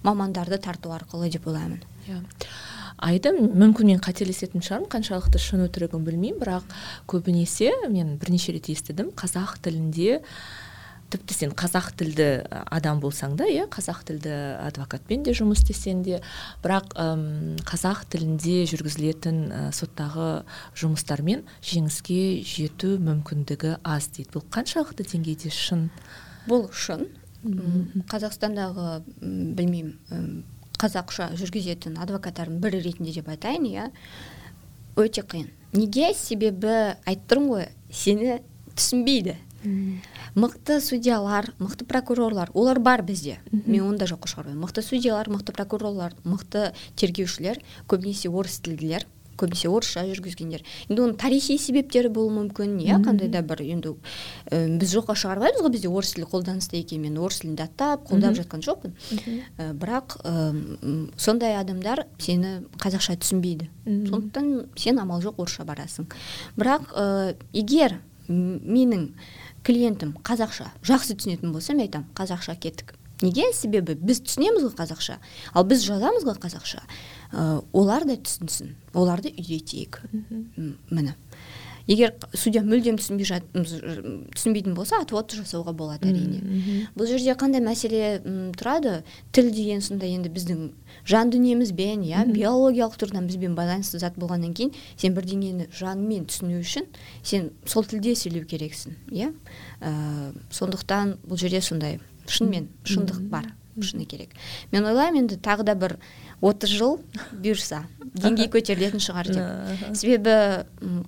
[0.03, 1.81] мамандарды тарту арқылы деп ойлаймын.
[2.07, 2.21] Иә.
[2.99, 6.73] Айда мүмкін мен қателесетін шығармын қаншалықты шын өтірігін білмеймін бірақ
[7.07, 10.19] көбінесе мен бірнеше рет естідім қазақ тілінде
[11.09, 12.27] тіпті сен қазақ тілді
[12.69, 14.33] адам болсаң да иә қазақ тілді
[14.67, 16.19] адвокатпен де жұмыс істесең де
[16.63, 17.23] бірақ әм,
[17.67, 20.29] қазақ тілінде жүргізілетін ә, соттағы
[20.79, 24.31] жұмыстармен жеңіске жету мүмкіндігі аз дейді.
[24.35, 25.89] Бұл қаншалықты деңгейде шын?
[26.49, 27.07] Бұл шын.
[28.11, 30.43] Қазақстандағы білмеймін
[30.79, 33.89] қазақша жүргізетін адвокаттардың бірі ретінде деп айтайын иә.
[34.99, 35.49] Өте қиын.
[35.75, 36.71] Неге себебі
[37.07, 38.39] айтып тұрмын ғой сені
[38.75, 39.37] түсінбейді.
[40.35, 43.39] Мықты судьялар мықты прокурорлар олар бар бізде.
[43.51, 49.07] Мен оны да жоққа шығармаймын мықты судьялар мықты прокурорлар мықты тергеушілер көбінесе орыс тілділер
[49.39, 50.63] көбінесе орысша жүргізгендер.
[50.89, 52.99] Енді оның тарихи себептері болуы мүмкін иә?
[53.05, 53.93] Қандай да бір енді
[54.51, 58.35] ә, біз жоққа шығармаймыз ғой бізде орыс тілі қолданыста екенін мен орыс тілін аттап қолдап
[58.35, 58.95] жатқан жоқпын.
[59.55, 63.69] Ә, бірақ ә, сондай адамдар сені қазақша түсінбейді.
[63.87, 66.09] Сондықтан сен амал жоқ орысша барасың.
[66.59, 69.13] Бірақ ә, егер менің
[69.69, 72.95] клиентім қазақша жақсы түсінетін болса мен айтамын қазақша кеттік.
[73.21, 73.49] Неге?
[73.53, 75.19] Себебі біз түсінеміз ғой қазақша.
[75.53, 76.81] Ал біз жазамыз ғой қазақша.
[77.29, 79.99] Ә, олар да түсінсін оларды үйретейік.
[80.89, 81.13] Міне.
[81.89, 86.87] Егер судья мүлдем түсінбей жат, түсінбейтін болса отвод жасауға болады әрине.
[86.95, 88.99] бұл жерде қандай мәселе м, тұрады?
[89.33, 90.69] Тіл деген сондай енді біздің
[91.09, 96.85] жан дүниемізбен иә биологиялық тұрғыдан бізбен байланысты зат болғаннан кейін сен бірдеңені жанымен түсіну үшін
[97.23, 99.33] сен сол тілде сөйлеу керексің иә?
[99.81, 101.99] Ә, сондықтан бұл жерде сондай
[102.29, 103.49] шынымен шындық бар.
[103.85, 104.35] Шыны керек.
[104.71, 105.97] Мен ойлаймын енді тағы да бір
[106.41, 106.99] отыз жыл
[107.31, 109.97] бұйырса деңгей көтерілетін шығар деп.
[109.97, 110.35] Себебі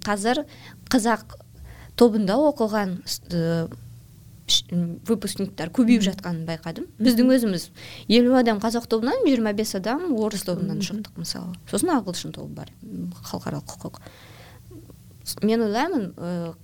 [0.05, 0.45] қазір
[0.91, 1.37] қазақ
[1.99, 2.99] тобында оқыған
[5.07, 6.89] выпускниктер көбейіп жатқанын байқадым.
[6.99, 7.69] Біздің өзіміз
[8.11, 11.55] елу адам қазақ тобынан жиырма бес адам орыс тобынан шықтық мысалы.
[11.71, 12.73] Сосын ағылшын тобы бар
[13.29, 14.01] халықаралық құқық.
[15.47, 16.11] Мен ойлаймын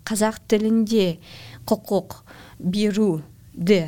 [0.03, 1.19] қазақ тілінде
[1.69, 2.17] құқық
[2.59, 3.81] беруді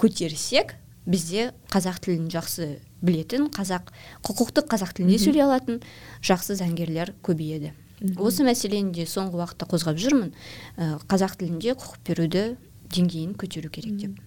[0.00, 2.68] көтерсек бізде қазақ тілін жақсы
[3.04, 3.92] білетін қазақ
[4.24, 5.80] құқықтық қазақ тілінде сөйлей алатын
[6.24, 7.74] жақсы заңгерлер көбейеді.
[8.18, 10.32] Осы мәселені де соңғы уақытта қозғап жүрмін.
[10.76, 12.44] Ә, қазақ тілінде құқық беруді
[12.92, 14.18] деңгейін көтеру керек деп.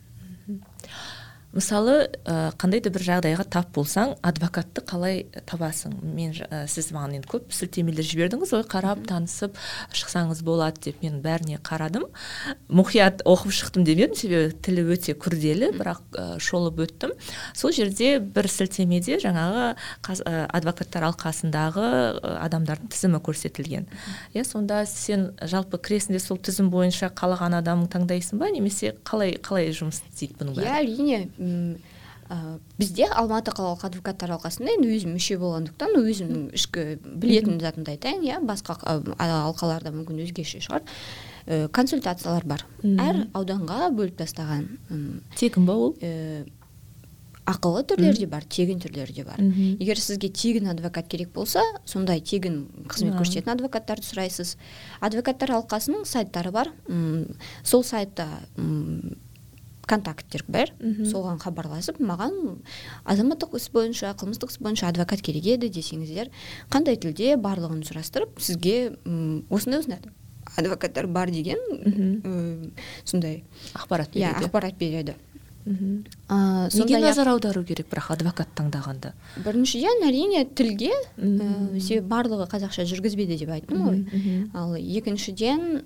[1.57, 5.95] Мысалы ә, қандай да бір жағдайға тап болсаң адвокатты қалай табасың?
[6.05, 9.57] Мен ә, сіз маған енді көп сілтемелер жібердіңіз ғой қарап танысып
[9.91, 12.05] шықсаңыз болады деп мен бәріне қарадым.
[12.69, 17.15] Мұқият оқып шықтым демедім себебі тілі өте күрделі бірақ ә, шолып өттім.
[17.57, 19.73] Сол жерде бір сілтемеде жаңағы
[20.05, 21.87] қаз, ә, адвокаттар алқасындағы
[22.37, 23.89] адамдардың тізімі көрсетілген.
[24.35, 28.51] Иә сонда сен жалпы кіресің де сол тізім бойынша қалаған адамыңды таңдайсың ба?
[28.53, 30.67] Немесе қалай қалай жұмыс істейді бұның бәрі?
[30.67, 31.19] Иә әрине.
[32.29, 38.25] Ә, бізде алматы қалалық адвокаттар алқасында енді өзім мүше болғандықтан өзімнің ішкі білетін затымды айтайын
[38.27, 38.41] иә.
[38.43, 40.85] Басқа алқаларда мүмкін өзгеше шығар.
[41.47, 42.67] Ә, консультациялар бар.
[42.83, 44.69] Әр ауданға бөліп тастаған
[45.39, 45.95] тегін ба ол?
[46.01, 46.45] ә,
[47.47, 49.39] ақылы түрлері де бар тегін түрлері де бар.
[49.79, 54.57] Егер сізге тегін адвокат керек болса сондай тегін қызмет көрсететін адвокаттарды сұрайсыз.
[54.99, 56.73] Адвокаттар алқасының сайттары бар.
[57.63, 58.27] Сол сайтта
[59.87, 60.73] контакттер бар
[61.07, 62.37] соған хабарласып маған
[63.07, 66.31] азаматтық іс бойынша қылмыстық іс бойынша адвокат керек еді десеңіздер
[66.73, 68.77] қандай тілде барлығын сұрастырып сізге
[69.49, 69.99] осындай осындай
[70.55, 72.21] адвокаттар бар деген
[73.05, 74.43] сондай ақпарат иә, береді.
[74.43, 75.15] иә ақпарат береді.
[75.67, 79.11] Ә, неге назар аудару керек бірақ адвокат таңдағанда?
[79.43, 83.99] Біріншіден әрине тілге ә, себебі барлығы қазақша жүргізбейді деп айттым ғой.
[84.55, 85.83] Ал екіншіден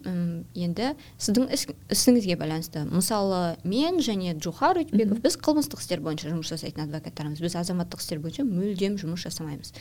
[0.53, 1.49] енді сіздің
[1.89, 2.85] ісіңізге байланысты.
[2.91, 8.21] Мысалы мен және джухар өтбеков біз қылмыстық істер бойынша жұмыс жасайтын адвокаттармыз біз азаматтық істер
[8.21, 9.73] бойынша мүлдем жұмыс жасамаймыз.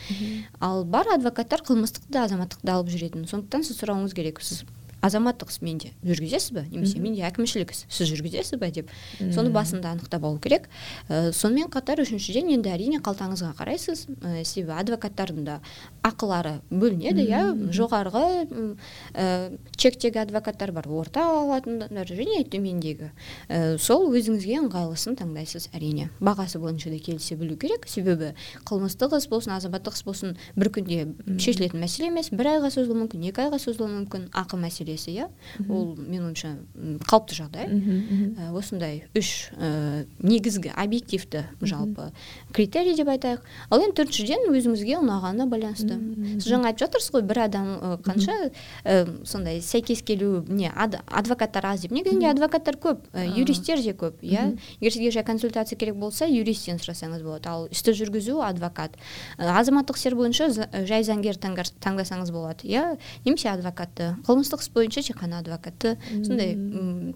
[0.61, 3.29] Ал бар адвокаттар қылмыстықты да азаматтықты да алып жүретін.
[3.29, 4.65] Сондықтан сіз сұрауыңыз керек сіз
[5.01, 5.93] азаматтық іс менде.
[6.05, 8.91] Жүргізесіз ба немесе менде әкімшілік іс сіз жүргізесіз ба деп.
[9.33, 10.69] Соны басында анықтап алу керек.
[11.09, 14.07] Ә, сонымен қатар үшіншіден енді әрине қалтаңызға қарайсыз.
[14.21, 15.59] Ә, себебі адвокаттардың да
[16.07, 17.43] ақылары бөлінеді иә.
[17.73, 18.25] Жоғарғы
[19.15, 23.11] ә, чектегі адвокаттар бар орта алатындар және төмендегі.
[23.49, 26.11] Ә, сол өзіңізге ыңғайлысын таңдайсыз әрине.
[26.21, 27.89] Бағасы бойынша да келісе білу керек.
[27.89, 28.35] Себебі
[28.69, 31.09] қылмыстық іс болсын азаматтық іс болсын бір күнде
[31.41, 32.31] шешілетін мәселе емес.
[32.31, 34.29] Бір айға созылуы мүмкін екі айға созылуы мүмкін.
[34.37, 35.29] Ақы мәселе мәселесі иә?
[35.69, 36.51] Ол менің ойымша
[37.07, 37.69] қалыпты жағдай.
[38.37, 42.11] Ә, осындай үш ә, негізгі объективті жалпы
[42.53, 43.45] критерий деп айтайық.
[43.71, 45.99] Ал енді төртіншіден өзіңізге ұнағанына байланысты.
[46.41, 47.71] Сіз жаңа айтып жатырсыз ғой бір адам
[48.05, 48.51] қанша
[48.85, 51.95] ә, сондай сәйкес келу не адвокаттар аз деп.
[51.95, 54.57] Негізінде адвокаттар көп ә, юристтер де көп иә?
[54.81, 57.49] Егер сізге жай консультация керек болса юристтен сұрасаңыз болады.
[57.51, 58.97] Ал істі жүргізу адвокат.
[59.39, 60.51] Азаматтық істер бойынша
[60.87, 62.97] жай заңгер таңдасаңыз болады иә?
[63.25, 64.15] Немесе адвокатты.
[64.27, 66.57] Қылмыстық іс бойынша тек қана адвокатты сондай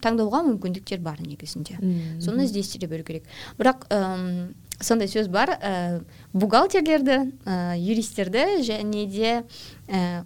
[0.04, 1.80] таңдауға мүмкіндіктер бар негізінде.
[2.22, 3.26] Соны іздестіре беру керек.
[3.58, 3.88] Бірақ
[4.82, 6.02] сондай сөз бар ә,
[6.34, 9.34] бухгалтерлерді ә, юристтерді және де
[9.88, 10.24] ә,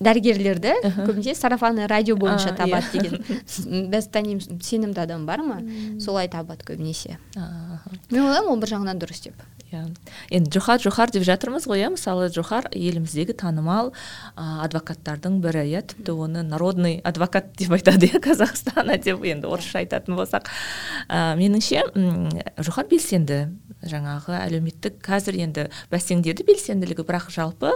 [0.00, 0.74] дәрігерлерді
[1.04, 3.02] көбінесе сарафанный радио бойынша табады иә.
[3.02, 3.88] деген.
[3.92, 5.60] Біз танимыз сенімді адам бар ма?
[6.00, 7.18] Солай табады көбінесе.
[7.36, 9.42] Мен ойлаймын ол бір жағынан дұрыс деп.
[9.70, 9.84] Иә.
[10.34, 11.90] Енді джохар джохар деп жатырмыз ғой иә?
[11.94, 13.92] Мысалы джохар еліміздегі танымал
[14.34, 15.84] ә, адвокаттардың бірі иә?
[15.92, 18.18] Тіпті оны народный адвокат деп айтады иә?
[18.24, 20.50] Қазақстана деп енді орысша айтатын болсақ.
[21.06, 21.84] Ә, меніңше
[22.58, 23.44] джохар белсенді.
[23.86, 27.72] Жаңағы әлеуметтік қазір енді бәсеңдеді белсенділігі бірақ жалпы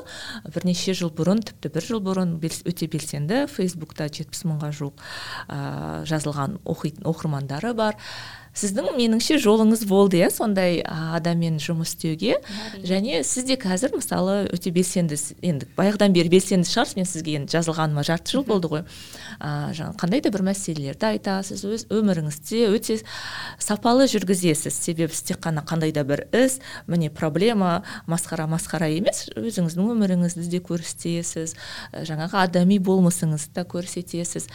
[0.55, 3.45] бірнеше жыл бұрын тіпті бір жыл бұрын өте белсенді.
[3.51, 5.05] Фейсбукта жетпіс мыңға жуық
[5.49, 7.99] ә, жазылған оқитын оқырмандары бар.
[8.55, 12.39] Сіздің меніңше жолыңыз болды иә сондай адаммен жұмыс істеуге.
[12.87, 17.55] Және сіз де қазір мысалы өте белсенді енді баяғыдан бері белсенді шығарсыз мен сізге енді
[17.57, 18.85] жазылғаныма жарты жыл болды ғой.
[19.41, 23.01] Ә, жаңағы қандай да бір мәселелерді айтасыз өз өміріңізде өте
[23.59, 24.71] сапалы жүргізесіз.
[24.71, 30.49] Себебі сіз тек қана қандай да бір іс міне проблема масқара масқара емес өзіңіздің өміріңізді
[30.55, 31.59] де көрсетесіз.
[32.07, 34.49] Жаңағы адами болмысыңызды да көрсетесіз.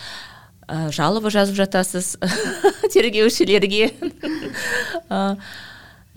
[0.69, 2.15] Ә, жалоба жазып жатасыз.
[2.93, 3.91] Тергеушілерге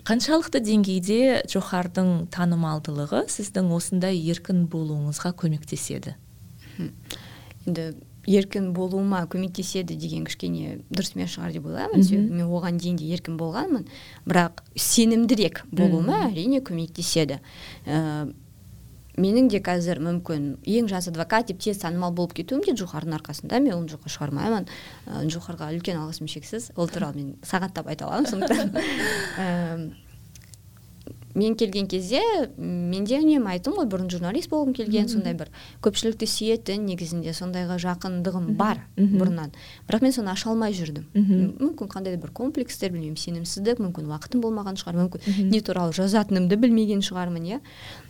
[0.03, 6.17] қаншалықты деңгейде джохардың танымалдылығы сіздің осындай еркін болуыңызға көмектеседі?
[7.63, 7.93] Енді
[8.27, 13.09] еркін болуыма көмектеседі деген кішкене дұрыс емес шығар деп ойлаймын себебі мен оған дейін де
[13.15, 13.87] еркін болғанмын.
[14.27, 17.39] Бірақ сенімдірек болуыма әрине көмектеседі.
[17.85, 18.31] Ә,
[19.17, 23.59] менің де қазір мүмкін ең жас адвокат деп тез танымал болып кетуім де джухардың арқасында
[23.63, 24.69] мен оны жоққа шығармаймын.
[25.07, 26.71] Ә, джухарға үлкен алғысым шексіз.
[26.75, 29.93] Ол туралы мен сағаттап айта аламын сондықтан.
[31.35, 32.21] мен келген кезде
[32.57, 35.49] мен де үнемі айттым ғой бұрын журналист болғым келген сондай бір
[35.83, 39.53] көпшілікті сүйетін негізінде сондайға жақындығым бар бұрыннан.
[39.87, 41.07] Бірақ мен соны аша алмай жүрдім.
[41.13, 46.59] Мүмкін қандай да бір комплекстер білмеймін сенімсіздік мүмкін уақытым болмаған шығар мүмкін не туралы жазатынымды
[46.61, 47.59] білмеген шығармын иә.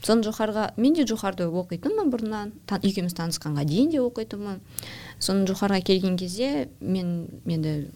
[0.04, 2.54] Соны жоғарыға мен де жоғарыда оқитынмын бұрыннан
[2.84, 4.60] екеуміз танысқанға дейін де оқитынмын.
[5.20, 7.92] Соны жоғарыға келген кезде мен енді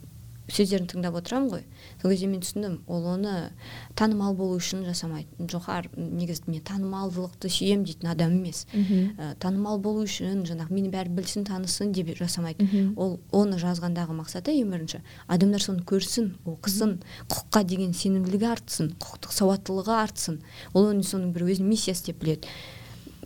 [0.47, 1.63] сөздерін тыңдап отырамын ғой.
[2.01, 3.51] Сол кезде мен түсіндім ол оны
[3.99, 8.65] танымал болу үшін жасамайды жохар негізі мен танымалдылықты сүйем дейтін адам емес.
[9.17, 12.63] Ә, танымал болу үшін жаңағы мені бәрі білсін танысын деп жасамайды
[12.95, 19.35] ол оны жазғандағы мақсаты ең бірінші адамдар соны көрсін оқысын құқыққа деген сенімділігі артсын құқықтық
[19.35, 20.41] сауаттылығы артсын.
[20.73, 22.47] Ол оны соның бір өзінің миссиясы деп біледі.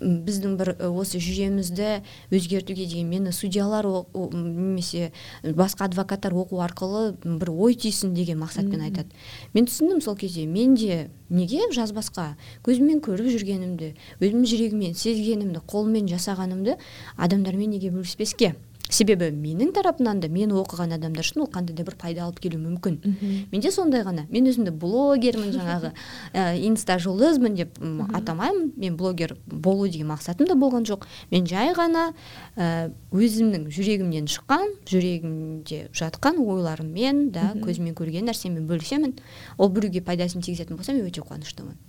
[0.02, 2.02] Біздің бір осы жүйемізді
[2.34, 5.12] өзгертуге деген мені судьялар немесе
[5.44, 9.14] басқа адвокаттар оқу арқылы бір ой түйсін деген мақсатпен айтады.
[9.54, 12.34] Мен түсіндім сол кезде мен де неге жазбасқа
[12.66, 16.78] көзіммен көріп жүргенімді өзімнің жүрегіммен сезгенімді қолыммен жасағанымды
[17.18, 18.56] адамдармен неге бөліспеске
[18.92, 22.60] себебі менің тарапымнан да мені оқыған адамдар үшін ол қандай да бір пайда алып келуі
[22.60, 22.98] мүмкін.
[23.52, 24.26] Менде сондай ғана.
[24.30, 25.94] Мен өзімді блогермін жаңағы
[26.34, 27.80] ә, инста жұлдызбын деп
[28.14, 28.74] атамаймын.
[28.76, 31.08] Мен блогер болу деген мақсатым да болған жоқ.
[31.32, 32.12] Мен жай ғана
[32.56, 39.16] ә, өзімнің жүрегімнен шыққан жүрегімде жатқан ойларыммен да көзіммен көрген нәрсемен бөлісемін.
[39.58, 41.80] Ол біреуге пайдасын тигізетін болса мен өте қуаныштымын.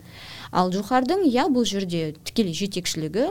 [0.53, 3.29] Ал жухардың иә бұл жерде тікелей жетекшілігі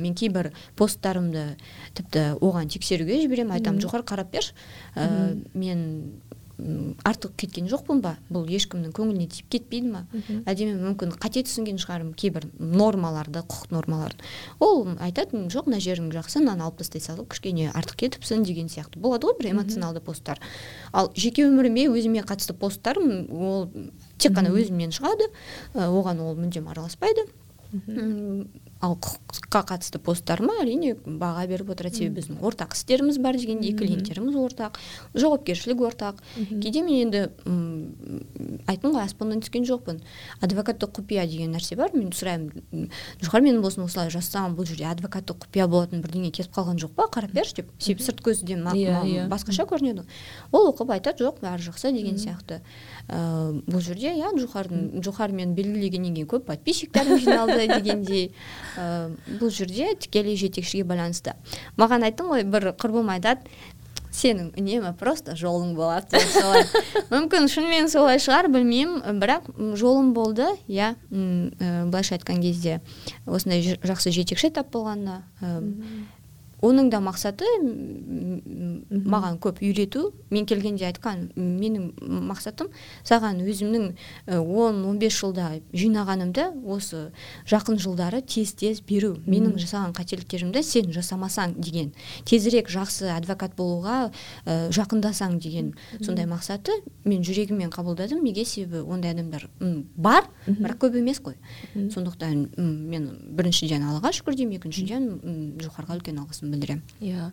[0.00, 1.56] мен кейбір посттарымды
[1.94, 4.56] тіпті оған тексеруге жіберемін айтамын жухар қарап берші
[4.96, 5.84] ә, мен
[7.06, 8.12] артық кеткен жоқпын ба?
[8.32, 10.02] Бұл ешкімнің көңіліне тиіп кетпейді ма?
[10.48, 14.22] Әдемі мүмкін қате түсінген шығармын кейбір нормаларды құқық нормаларын.
[14.62, 19.00] Ол айтады жоқ мына жерің жақсы мынаны алып тастай салып кішкене артық кетіпсің деген сияқты.
[19.02, 20.40] Болады ғой бір эмоционалды посттар.
[20.92, 23.68] Ал жеке өміріме өзіме қатысты посттарым ол
[24.22, 25.28] тек қана өзімнен шығады.
[25.74, 27.26] Оған ол мүлдем араласпайды.
[28.82, 34.34] Ал құқыққа қатысты посттарыма әрине баға беріп отырады себебі біздің ортақ істеріміз бар дегендей клиенттеріміз
[34.42, 34.78] ортақ
[35.14, 36.18] жауапкершілік ортақ.
[36.34, 37.22] Кейде мен енді
[38.66, 40.00] айттым ғой аспаннан түскен жоқпын.
[40.42, 41.94] Адвокаттық құпия деген нәрсе бар.
[41.94, 42.90] Мен сұраймын
[43.22, 47.06] жоғар мен болсын осылай жазсам бұл жерде адвокаттық құпия болатын бірдеңе кетіп қалған жоқ па?
[47.12, 49.28] Қарап берші деп себебі сырт көзден иә, иә.
[49.30, 50.04] басқаша көрінеді.
[50.50, 52.60] Ол оқып айтады жоқ бәрі жақсы деген сияқты.
[53.06, 58.32] Ыыы бұл жерде иә джухар мені белгілегеннен кейін көп подписчиктерім жиналды дегендей.
[58.78, 61.36] Ыыы бұл жерде тікелей жетекшіге байланысты.
[61.80, 63.48] Маған айттың ғой бір құрбым айтады
[64.12, 66.66] сенің үнемі просто жолың болады солай.
[67.12, 69.48] Мүмкін шынымен солай шығар білмеймін бірақ
[69.80, 72.80] жолым болды иә былайша айтқан кезде
[73.26, 75.22] осындай жақсы жетекші тап болғанына
[76.62, 80.12] оның да мақсаты маған көп үйрету.
[80.30, 81.88] Мен келгенде айтқан менің
[82.28, 82.70] мақсатым
[83.04, 83.88] саған өзімнің
[84.40, 87.10] он он бес жылда жинағанымды осы
[87.50, 89.16] жақын жылдары тез тез беру.
[89.26, 91.92] Менің жасаған қателіктерімді сен жасамасаң деген
[92.28, 94.12] тезірек жақсы адвокат болуға
[94.46, 98.22] ә, жақындасаң деген сондай мақсаты мен жүрегіммен қабылдадым.
[98.22, 99.48] Неге себебі ондай адамдар
[99.96, 101.36] бар бірақ көп емес қой.
[101.74, 106.84] Сондықтан мен біріншіден аллаға шүкір деймін екіншіден жоғарыға үлкен алғысым білдіремін.
[107.00, 107.32] Иә.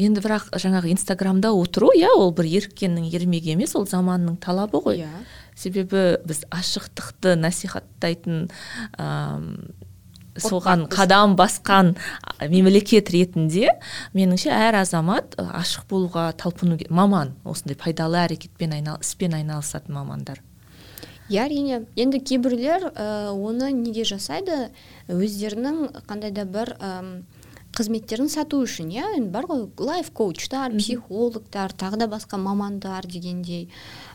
[0.00, 5.04] Енді бірақ жаңағы инстаграмда отыру иә ол бір еріккеннің ермегі емес ол заманның талабы ғой.
[5.04, 5.24] Иә.
[5.54, 8.46] Себебі біз ашықтықты насихаттайтын
[10.40, 11.90] соған қадам басқан
[12.48, 13.74] мемлекет ретінде
[14.16, 20.40] меніңше әр азамат ашық болуға талпыну маман осындай пайдалы әрекетпен айнал іспен айналысатын мамандар.
[21.28, 21.84] Иә әрине.
[21.96, 22.88] Енді кейбіреулер
[23.36, 24.70] оны неге жасайды?
[25.08, 26.74] Өздерінің қандай да бір
[27.76, 33.68] қызметтерін сату үшін иә енді бар ғой лайф коучтар психологтар тағы да басқа мамандар дегендей.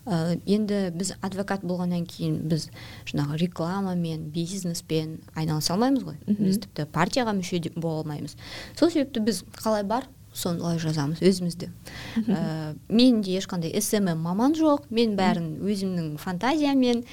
[0.06, 2.70] Ә, енді біз адвокат болғаннан кейін біз
[3.10, 6.20] жаңағы рекламамен бизнеспен айналыса алмаймыз ғой.
[6.28, 8.38] Біз тіпті партияға мүше бола алмаймыз.
[8.78, 10.06] Сол себепті біз қалай бар?
[10.38, 11.70] Солай жазамыз өзімізді
[12.28, 14.86] ә, менде ешқандай смм маман жоқ.
[14.94, 17.04] Мен бәрін өзімнің фантазиямен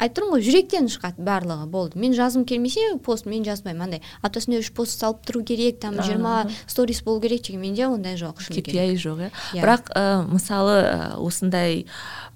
[0.00, 2.00] айтып тұрмын ғой жүректен шығады барлығы болды.
[2.02, 3.86] Мен жазғым келмесе пост мен жазбаймын.
[3.86, 8.18] Андай аптасына үш пост салып тұру керек там жиырма сторис болу керек деген менде ондай
[8.18, 9.30] жоқ kpi жоқ иә?
[9.54, 9.62] Yeah.
[9.62, 10.76] бірақ ә, мысалы
[11.22, 11.86] осындай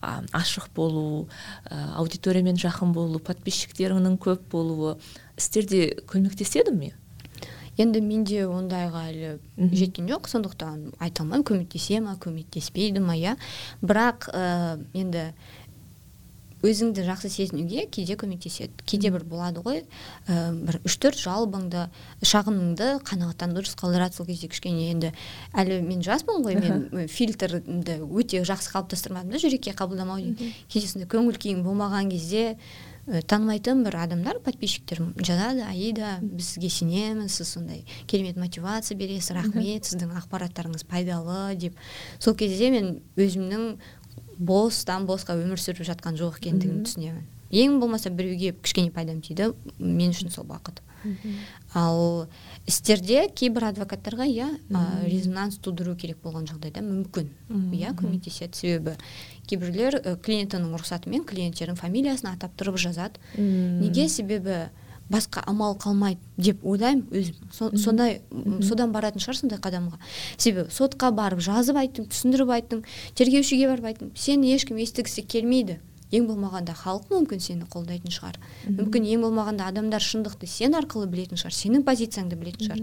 [0.01, 1.28] ашық болу
[1.66, 4.97] ә, аудиториямен жақын болу подписчиктеріңнің көп болуы
[5.37, 6.95] істерде көмектеседі ме?
[7.81, 13.39] Енді менде ондайға әлі жеткен жоқ сондықтан айта алмаймын көмектесе ма көмектеспейді ма иә.
[13.81, 15.33] Бірақ ә, енді
[16.61, 18.85] өзіңді жақсы сезінуге кейде көмектеседі.
[18.85, 19.78] Кейде бір болады ғой
[20.28, 21.87] ә, бір үш төрт жалобыңды
[22.20, 24.91] шағымыңды қанағаттан дұрыс қалдырады сол кезде кішкене.
[24.93, 25.14] Енді
[25.57, 30.20] әлі мен жаспын ғой мен фильтрді өте жақсы қалыптастырмадым да жүрекке қабылдамау
[30.68, 32.59] кейде сондай көңіл күйің болмаған кезде
[33.11, 39.88] танымайтын бір адамдар подписчиктер жазады аида біз сізге сенеміз сіз сондай керемет мотивация бересіз рахмет
[39.88, 41.78] сіздің ақпараттарыңыз пайдалы деп.
[42.18, 43.80] Сол кезде мен өзімнің
[44.38, 47.26] бостан босқа өмір сүріп жатқан жоқ екендігін түсінемін.
[47.50, 50.78] Ең болмаса біреуге кішкене пайдам тиді мен үшін сол бақыт.
[51.74, 52.28] Ал
[52.68, 54.48] істерде кейбір адвокаттарға иә
[55.08, 57.30] резонанс тудыру керек болған жағдайда мүмкін.
[57.74, 58.54] Иә көмектеседі.
[58.54, 58.94] Себебі
[59.51, 63.20] кейбіреулер клиентінің рұқсатымен клиенттердің фамилиясын атап тұрып жазады.
[63.36, 64.68] Неге себебі
[65.11, 67.36] басқа амал қалмайды деп ойлаймын өзім.
[67.74, 68.20] Сондай
[68.62, 69.98] содан баратын шығар сондай қадамға.
[70.38, 72.84] Себебі сотқа барып жазып айттың түсіндіріп айттың
[73.18, 75.80] тергеушіге барып айттың сені ешкім естігісі келмейді.
[76.11, 78.38] Ең болмағанда халық мүмкін сені қолдайтын шығар.
[78.66, 82.82] Мүмкін ең болмағанда адамдар шындықты сен арқылы білетін шығар сенің позицияңды білетін шығар.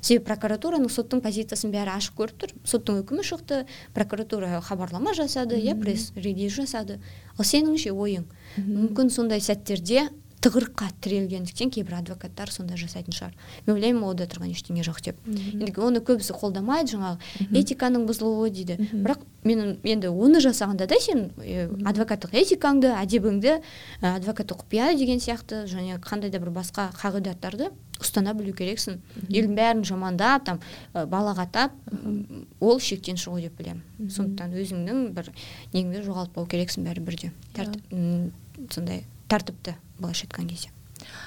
[0.00, 2.54] Себебі прокуратураның соттың позициясын бәрі ашық көріп тұр.
[2.68, 3.62] Соттың үкімі шықты
[3.96, 7.00] прокуратура хабарлама жасады иә пресс релиз жасады.
[7.38, 8.28] Ал сенің ше ойың?
[8.60, 10.08] Мүмкін сондай сәттерде
[10.46, 13.32] тығырыққа тірелгендіктен кейбір адвокаттар сондай жасайтын шығар.
[13.66, 15.16] Мен ойлаймын ода тұрған ештеңе жоқ деп.
[15.26, 17.18] Енді оны көбісі қолдамайды жаңағы.
[17.50, 18.76] Этиканың бұзылуы дейді.
[18.94, 21.32] Бірақ мен енді оны жасағанда да сен
[21.86, 23.56] адвокаттық этикаңды әдебіңді
[24.02, 29.00] адвокаттық құпия деген сияқты және қандай да бір басқа қағидаттарды ұстана білу керексің.
[29.30, 30.60] Елдің бәрін жамандап там
[30.94, 31.74] балағаттап
[32.60, 33.82] ол шектен шығу деп білемін.
[34.12, 35.30] Сондықтан өзіңнің бір
[35.72, 37.32] неңді жоғалтпау керексің бәрібір де.
[38.70, 40.72] Сондай тәртіпті былайша айтқан кезде.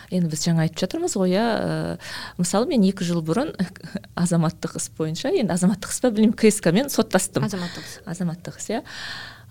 [0.10, 1.98] Енді біз жаңа айтып жатырмыз ғой иә ә,
[2.42, 3.54] мысалы мен екі жыл бұрын
[4.20, 7.46] азаматтық іс бойынша енді азаматтық іс па білмеймін кск мен соттастым.
[7.46, 8.00] Азаматтық іс.
[8.10, 8.82] Азаматтық іс иә.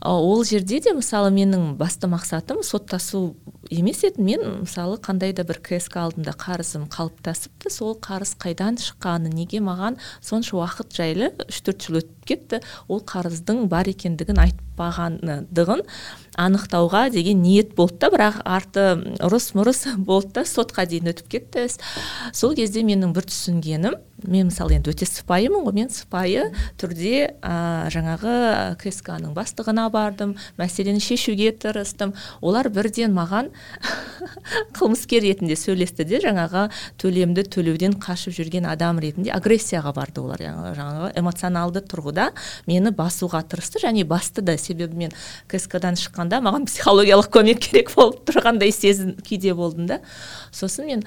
[0.03, 3.37] Ол жерде де мысалы менің басты мақсатым соттасу
[3.71, 4.23] емес еді.
[4.23, 9.99] Мен мысалы қандай да бір кск алдында қарызым қалыптасыпты сол қарыз қайдан шыққаны неге маған
[10.23, 12.61] сонша уақыт жайлы үш төрт жыл өтіп кетті.
[12.89, 15.85] Ол қарыздың бар екендігін айтпағандығын
[16.39, 18.85] анықтауға деген ниет болды да бірақ арты
[19.27, 21.67] ұрыс мұрыс болды да сотқа дейін өтіп кетті.
[21.67, 21.81] Іс
[22.37, 26.49] сол кезде менің бір түсінгенім мен мысалы енді өте сыпайымын ғой мен сыпайы
[26.81, 32.15] түрде ә, жаңағы кск ның бастығына бардым мәселені шешуге тырыстым.
[32.43, 33.53] Олар бірден маған
[34.79, 36.67] қылмыскер ретінде сөйлесті де жаңағы
[36.99, 42.18] төлемді төлеуден қашып жүрген адам ретінде агрессияға барды олар жаңағы эмоционалды тұрғыда.
[42.67, 43.83] Мені басуға тырысты.
[43.83, 45.17] Және басты да себебі мен
[45.49, 50.01] кск дан шыққанда маған психологиялық көмек керек болып тұрғандай сезім күйде болдым да.
[50.53, 51.05] Сосын мен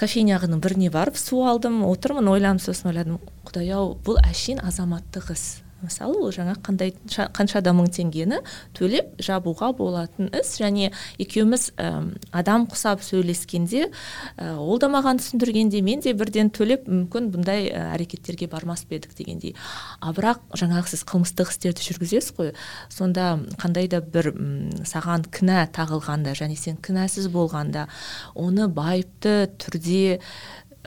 [0.00, 5.46] кофейняның біріне барып су алдым отырмын ойланып сосын ойладым құдай ау бұл әшейін азаматтық іс
[5.86, 8.42] мысалы ол жаңа қандай қанша да мың теңгені
[8.76, 10.56] төлеп жабуға болатын іс.
[10.60, 10.90] Және
[11.22, 13.88] екеуміз ә, адам құсап сөйлескенде
[14.36, 19.14] ә, ол да маған түсіндіргенде мен де бірден төлеп мүмкін бұндай әрекеттерге бармас па едік
[19.18, 19.54] дегендей.
[20.00, 22.52] А бірақ жаңағы сіз қылмыстық істерді жүргізесіз ғой.
[22.92, 24.32] Сонда қандай да бір
[24.88, 27.86] саған кінә тағылғанда және сен кінәсіз болғанда
[28.34, 30.20] оны байыпты түрде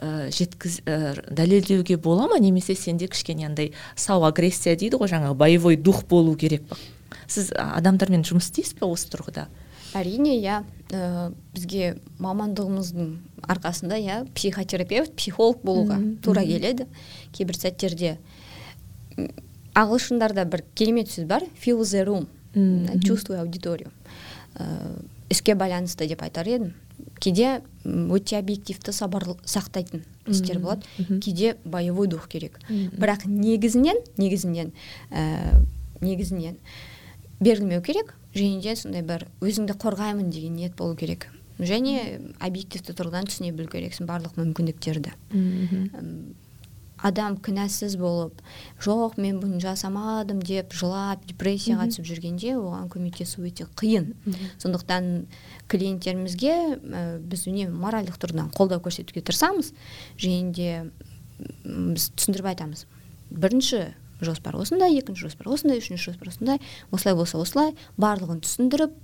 [0.00, 0.96] ә, жеткіз ә,
[1.30, 2.40] дәлелдеуге бола ма?
[2.40, 6.78] Немесе сенде кішкене андай сау агрессия дейді ғой жаңағы боевой дух болу керек па?
[7.28, 9.46] Сіз адамдармен жұмыс істейсіз ба осы тұрғыда?
[9.94, 10.62] Әрине иә.
[10.90, 13.14] Ә, бізге мамандығымыздың
[13.46, 16.86] арқасында иә психотерапевт психолог болуға тура келеді.
[17.36, 18.16] Кейбір сәттерде
[19.78, 22.26] ағылшындарда бір керемет сөз бар feel the room
[23.04, 23.90] чувствуй аудиторию.
[25.30, 26.72] Іске байланысты деп айтар едім.
[27.20, 30.86] Кейде өте объективті сабыр сақтайтын істер болады.
[31.20, 32.58] Кейде боевой дух керек.
[32.68, 34.72] Бірақ негізінен негізінен
[35.10, 35.64] ә,
[36.00, 36.56] негізінен
[37.40, 41.28] берілмеу керек және де сондай бір өзіңді қорғаймын деген ниет болу керек.
[41.58, 45.12] Және объективті тұрғыдан түсіне білу керексің барлық мүмкіндіктерді.
[47.06, 48.40] Адам кінәсіз болып
[48.82, 54.12] жоқ мен бұны жасамадым деп жылап депрессияға түсіп жүргенде оған көмектесу өте қиын.
[54.62, 55.26] Сондықтан
[55.70, 59.72] клиенттерімізге ә, біз үнемі моральдық тұрғыдан қолдау көрсетуге тырысамыз.
[60.20, 60.70] Және де
[61.64, 62.86] біз түсіндіріп айтамыз.
[63.30, 63.86] Бірінші
[64.26, 66.60] жоспар осындай екінші жоспар осындай үшінші жоспар осындай
[66.90, 68.96] осылай болса осылай барлығын түсіндіріп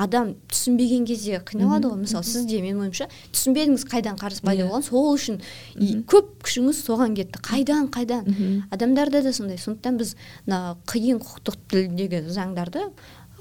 [0.00, 2.02] адам түсінбеген кезде қиналады ғой.
[2.04, 5.40] Мысалы сізде менің ойымша түсінбедіңіз қайдан қарыз пайда болған сол үшін
[6.10, 7.42] көп күшіңіз соған кетті.
[7.44, 8.28] Қайдан қайдан?
[8.70, 9.58] Адамдарда да сондай.
[9.60, 10.14] Сондықтан біз
[10.46, 12.88] мына қиын құқықтық тілдегі заңдарды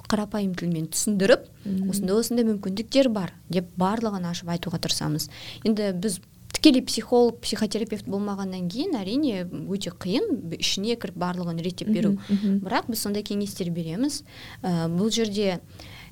[0.09, 1.45] қарапайым тілмен түсіндіріп
[1.89, 5.29] осындай осындай мүмкіндіктер бар деп барлығын ашып айтуға тырысамыз.
[5.67, 6.17] Енді біз
[6.51, 12.17] тікелей психолог психотерапевт болмағаннан кейін әрине өте қиын ішіне кіріп барлығын реттеп беру.
[12.65, 14.23] Бірақ біз сондай кеңестер береміз.
[14.63, 15.61] Ә, бұл жерде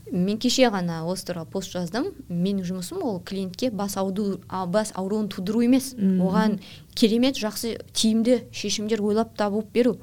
[0.07, 2.13] мен кеше ғана осы туралы пост жаздым.
[2.29, 4.39] Менің жұмысым ол клиентке бас, ауду,
[4.71, 5.91] бас ауруын тудыру емес.
[5.97, 6.61] Оған
[6.95, 9.97] керемет жақсы тиімді шешімдер ойлап табып беру.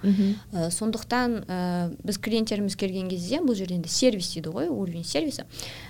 [0.52, 5.46] Ә, сондықтан ә, біз клиенттеріміз келген кезде бұл жерде енді сервис дейді ғой уровень сервиса.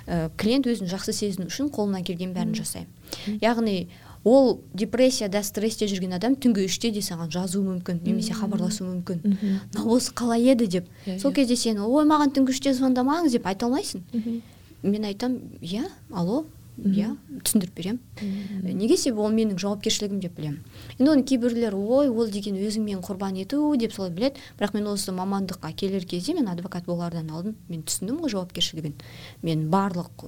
[0.07, 3.41] Ә, клиент өзін жақсы сезіну үшін қолынан келген бәрін жасаймын.
[3.43, 3.89] Яғни
[4.25, 9.21] ол депрессияда стрессте жүрген адам түнгі үште де саған жазуы мүмкін немесе хабарласуы мүмкін.
[9.75, 10.89] Мынау осы қалай еді деп.
[11.07, 11.37] Иә, сол иә.
[11.41, 14.03] кезде сен ой маған түнгі үште звондамаңыз деп айта алмайсың.
[14.83, 17.13] Мен айтамын иә алло иә
[17.47, 18.01] түсіндіріп беремін.
[18.75, 20.59] Неге себебі ол менің жауапкершілігім деп білемін.
[20.99, 24.43] Енді оны кейбіреулер ой ол деген өзіңмен құрбан ету деп солай біледі.
[24.59, 28.97] Бірақ мен осы мамандыққа келер кезде мен адвокат болардан алдын мен түсіндім ғой жауапкершілігін.
[29.43, 30.27] Мен барлық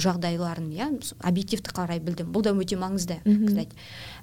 [0.00, 0.88] жағдайларын иә
[1.20, 2.32] объективті қарай білдім.
[2.32, 3.76] Бұл да өте маңызды кстати.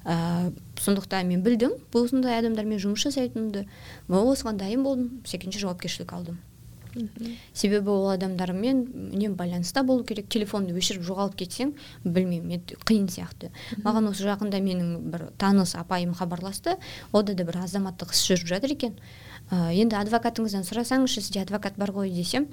[0.04, 0.50] Ә,
[0.82, 1.78] сондықтан мен білдім.
[1.94, 3.68] Осындай адамдармен жұмыс жасайтынымды.
[4.08, 5.22] Осыған дайын болдым.
[5.24, 6.42] Секінші жауапкершілік алдым.
[7.52, 8.82] Себебі ол адамдармен
[9.12, 11.74] үнемі байланыста болу керек телефонды өшіріп жоғалып кетсең
[12.04, 13.52] білмеймін қиын сияқты.
[13.84, 16.76] Маған осы жақында менің бір таныс апайым хабарласты
[17.12, 18.96] ода да бір азаматтық іс жүріп жатыр екен.
[19.46, 22.48] Ә, енді адвокатыңыздан сұрасаңызшы сізде адвокат бар ғой десем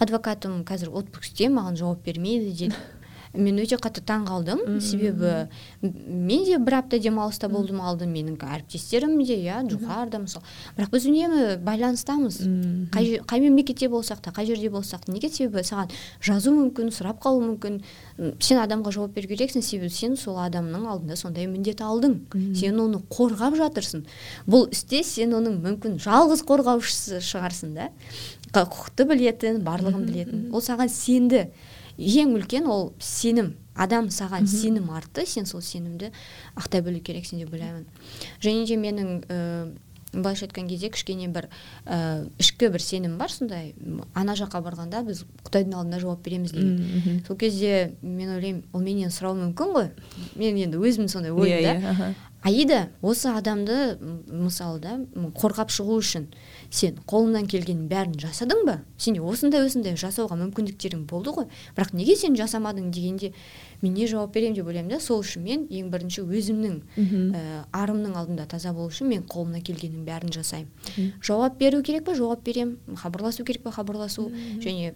[0.00, 2.78] адвокатым қазір отпускте маған жауап бермейді дейді
[3.38, 4.80] мен өте қатты таң қалдым.
[4.82, 5.48] Себебі
[5.82, 10.44] мен де бір апта демалыста болдым алдын менің әріптестерім де иә джухар мысалы.
[10.76, 12.40] Бірақ біз үнемі байланыстамыз.
[12.94, 15.12] Қай, қай мемлекетте болсақ та қай жерде болсақ та.
[15.12, 15.30] Неге?
[15.30, 17.80] Себебі саған жазу мүмкін сұрап қалу мүмкін.
[18.42, 19.62] Сен адамға жауап беру керексің.
[19.62, 22.18] Себебі сен сол адамның алдында сондай міндет алдың.
[22.58, 24.04] Сен оны қорғап жатырсың.
[24.48, 27.90] Бұл істе сен оның мүмкін жалғыз қорғаушысы шығарсың да.
[28.52, 30.46] Құқықты білетін барлығын білетін.
[30.52, 31.48] Ол саған сенді.
[31.98, 33.56] Ең үлкен ол сенім.
[33.78, 36.12] Адам саған сенім артты сен сол сенімді
[36.58, 37.84] ақтай білу керексің деп ойлаймын.
[38.42, 39.38] Және де менің ә,
[40.12, 41.46] былайша айтқан кезде кішкене бір
[41.86, 43.74] ә, ішкі бір сенім бар сондай.
[44.14, 47.22] Ана жаққа барғанда біз құдайдың алдында жауап береміз деген.
[47.26, 49.92] Сол кезде мен ойлаймын ол менен сұрауы мүмкін ғой.
[50.34, 53.98] Мен енді өзім сондай ойым да yeah, yeah, аида осы адамды
[54.30, 54.96] мысалы да
[55.38, 56.28] қорғап шығу үшін
[56.70, 58.74] сен қолыңнан келгеннің бәрін жасадың ба?
[59.00, 61.46] Сенде осындай осындай жасауға мүмкіндіктерің болды ғой.
[61.76, 63.32] Бірақ неге сен жасамадың дегенде
[63.80, 65.00] мен не жауап беремін деп ойлаймын да.
[65.00, 66.76] Сол үшін мен ең бірінші өзімнің
[67.32, 67.42] ә,
[67.72, 71.12] арымның алдында таза болу үшін мен қолымнан келгеннің бәрін жасаймын.
[71.24, 72.14] Жауап беру керек па?
[72.14, 72.76] Жауап беремін.
[72.96, 73.72] Хабарласу керек па?
[73.72, 74.28] Хабарласу.
[74.60, 74.92] Және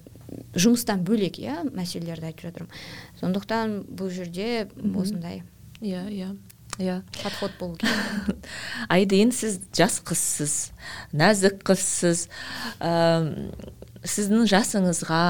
[0.57, 2.73] жұмыстан бөлек иә мәселелерді айтып жатырмын.
[3.21, 5.43] Сондықтан бұл жерде осындай.
[5.81, 6.35] Иә иә.
[6.83, 8.43] Иә подход болу керек.
[8.93, 10.57] Аида енді сіз жас қызсыз
[11.15, 12.27] нәзік қызсыз
[12.83, 13.49] ә,
[14.03, 15.23] сіздің жасыңызға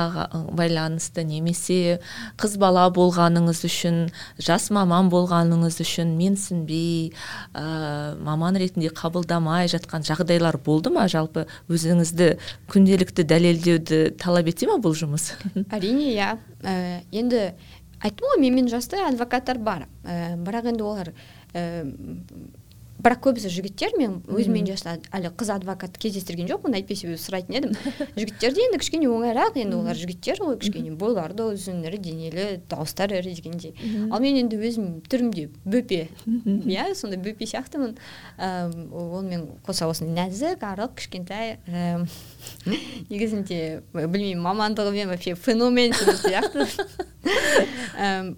[0.56, 1.98] байланысты немесе
[2.40, 3.98] қыз бала болғаныңыз үшін
[4.40, 7.12] жас маман болғаныңыз үшін менсінбей
[7.52, 11.04] ә, маман ретінде қабылдамай жатқан жағдайлар болды ма?
[11.12, 12.32] Жалпы өзіңізді
[12.72, 15.34] күнделікті дәлелдеуді талап ете ма бұл жұмыс?
[15.76, 16.32] Әрине иә.
[16.64, 17.50] Ә, енді
[18.02, 19.86] айттым ғой менімен жастай адвокаттар бар.
[20.02, 21.12] Ә, бірақ енді олар
[21.54, 21.84] ә,
[23.02, 27.72] бірақ көбісі жігіттер мен өзіммен жаста әлі қыз адвокат кездестірген жоқпын әйтпесе сұрайтын едім.
[28.18, 32.44] Жігіттер де енді кішкене оңайырақ енді олар жігіттер ғой кішкене бойлары да ұзын ірі денелі
[32.70, 33.74] дауыстары ірі дегендей.
[34.12, 36.04] Ал мен енді өзім түрімде бөпе.
[36.46, 37.96] Иә сондай бөпе сияқтымын.
[38.38, 41.58] Ыыы онымен қоса осындай нәзік арық кішкентай
[43.10, 46.70] негізінде білмеймін мамандығымен вообще феномен сияқты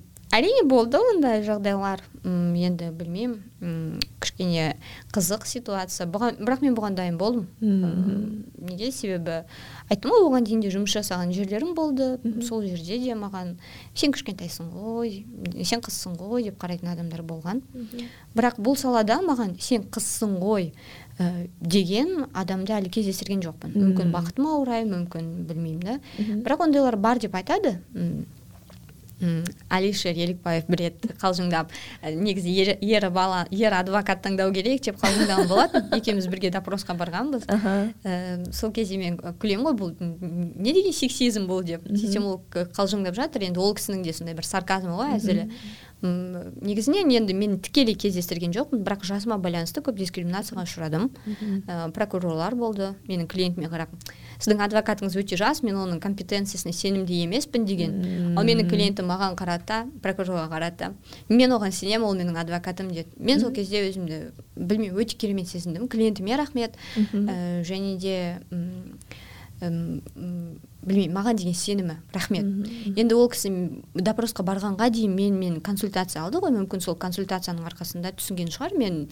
[0.35, 2.03] әрине болды ондай жағдайлар.
[2.25, 4.01] М енді білмеймін.
[4.21, 4.75] Кішкене
[5.15, 6.07] қызық ситуация.
[6.11, 7.47] Бұған бірақ мен бұған дайын болдым.
[7.61, 9.45] Неге себебі?
[9.89, 12.19] Айттым ғой оған дейін де жұмыс жасаған жерлерім болды.
[12.43, 13.55] Сол жерде де маған
[13.95, 15.25] сен кішкентайсың ғой
[15.65, 17.63] сен қызсың ғой деп қарайтын адамдар болған.
[18.35, 20.73] Бірақ бұл салада маған сен қызсың ғой
[21.19, 23.77] ә, деген адамды әлі кездестірген жоқпын.
[23.77, 26.01] Мүмкін бақытыма орай мүмкін білмеймін да.
[26.43, 27.79] Бірақ ондайлар бар деп айтады.
[29.73, 35.49] Алишер елікбаев бір рет қалжыңдап негізі ер, ер бала ер адвокат таңдау керек деп қалжыңдаған
[35.49, 35.89] болатын.
[35.99, 37.47] Екеуміз бірге допросқа барғанбыз.
[37.47, 41.87] Ә, сол кезде мен күлемін ғой бұл не деген сексизм бұл деп.
[41.89, 43.47] Сөйтсем ол қалжыңдап жатыр.
[43.49, 45.49] Енді ол кісінің де сондай бір сарказмы ғой әзілі.
[46.05, 51.09] Негізінен енді мен тікелей кездестірген жоқпын бірақ жасыма байланысты көп дискриминацияға ұшырадым.
[51.67, 53.93] Ә, прокурорлар болды менің клиентіме қарап
[54.39, 57.97] сіздің адвокатыңыз өте жас мен оның компетенциясына сенімді емеспін деген.
[58.37, 60.93] Ал менің клиентім маған қарады да прокурорға қарады да
[61.29, 63.09] мен оған сенемін ол менің адвокатым деді.
[63.17, 65.89] Мен сол кезде өзімді білмеймін өте керемет сезіндім.
[65.89, 66.77] Клиентіме рахмет.
[66.97, 68.39] Ә, және де
[69.61, 72.45] білмеймін маған деген сенімі рахмет.
[72.99, 73.53] Енді ол кісі
[73.95, 79.09] допросқа барғанға дейін мен мен консультация алды ғой мүмкін сол консультацияның арқасында түсінген шығар мен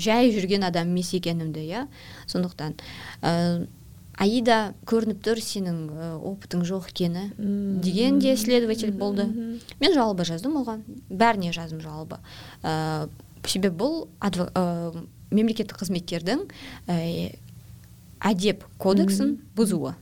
[0.00, 1.86] жай жүрген адам емес екенімді иә.
[2.26, 2.74] Сондықтан
[3.22, 3.66] ә,
[4.18, 7.28] аида көрініп тұр сенің ә, опытың жоқ екені
[7.84, 9.28] деген де следователь болды.
[9.80, 12.20] Мен жалоба жаздым оған бәріне жаздым жалоба
[12.62, 13.08] ә,
[13.46, 16.46] себебі бұл ә, мемлекеттік қызметкердің
[18.24, 19.92] әдеп кодексін бұзуы.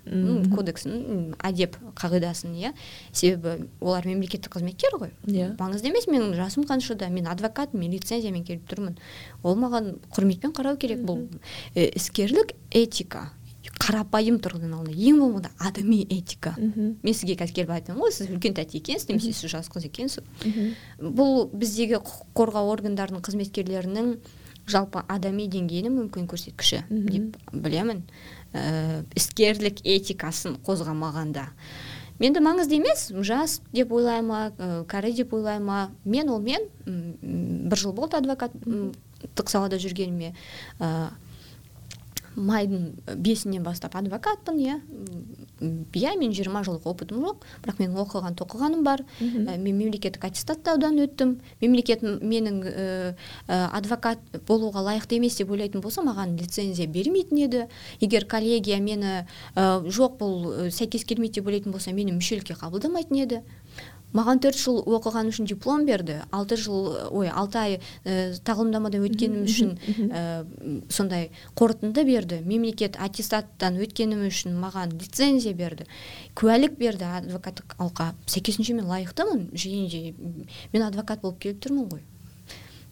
[0.55, 2.73] Кодексін әдеп қағидасын иә.
[3.11, 5.12] Себебі олар мемлекеттік қызметкер ғой.
[5.27, 5.53] Иә.
[5.59, 8.99] Маңызды емес менің жасым қаншада мен адвокатпын мен лицензиямен келіп тұрмын.
[9.43, 11.27] Ол маған құрметпен қарау керек бұл.
[11.75, 13.33] Іскерлік этика
[13.83, 16.53] қарапайым тұрғыдан алғанда ең болмағанда адами этика.
[16.59, 20.23] Мен сізге қазір келіп айтамын ғой сіз үлкен тәте екенсіз немесе сіз жас қыз екенсіз.
[20.99, 24.14] Бұл біздегі құқық қорғау органдарының қызметкерлерінің
[24.71, 28.05] жалпы адами деңгейінің мүмкін көрсеткіші деп білемін.
[28.53, 31.49] Ә, іскерлік этикасын қозғамағанда.
[32.21, 35.91] Менде маңызды емес жас деп ойлай ма ә, кәрі деп ойлай ма.
[36.05, 40.35] Мен ол мен бір жыл болды адвокаттық салада жүргеніме.
[40.79, 41.11] Ә,
[42.37, 44.78] майдың бесінен бастап адвокатпын иә.
[45.61, 49.05] Иә мен жиырма жылдық опытым жоқ бірақ менің оқыған тоқығаным бар.
[49.20, 51.37] Ә, мен мемлекеттік аттестаттаудан өттім.
[51.61, 53.14] Мемлекет менің ә,
[53.47, 54.18] адвокат
[54.49, 57.66] болуға лайықты емес деп ойлайтын болса маған лицензия бермейтін еді.
[58.01, 63.43] Егер коллегия мені ә, жоқ бұл сәйкес келмейді деп ойлайтын болса мені мүшелікке қабылдамайтын еді.
[64.17, 69.47] Маған төрт жыл оқығаным үшін диплом берді алты жыл ой алты ай ә, тағылымдамадан өткенім
[69.49, 69.75] үшін
[70.13, 70.23] ә,
[70.93, 72.43] сондай қорытынды берді.
[72.45, 75.89] Мемлекет аттестаттан өткенім үшін маған лицензия берді
[76.39, 77.09] куәлік берді.
[77.23, 80.15] Адвокаттық алқа сәйкесінше мен лайықтымын және
[80.73, 82.07] мен адвокат болып келіп тұрмын ғой.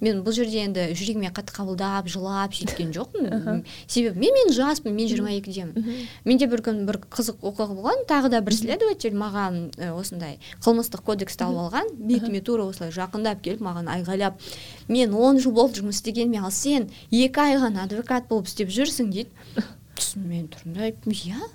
[0.01, 3.63] Мен бұл жерде енді жүрегіме қатты қабылдап жылап сөйткен жоқпын.
[3.87, 6.07] Себебі мен мен жаспын мен жиырма екідемін.
[6.25, 8.05] Менде бір күн бір қызық оқиға болған.
[8.11, 9.61] Тағы да бір следователь маған
[9.93, 11.93] осындай қылмыстық кодексті алып алған.
[11.97, 14.41] Бетіме тура осылай жақындап келіп маған айғайлап
[14.89, 19.13] мен он жыл болды жұмыс істегеніме ал сен екі ай ғана адвокат болып істеп жүрсің
[19.15, 19.31] дейді.
[20.01, 21.51] Сосын мен тұрдым да иә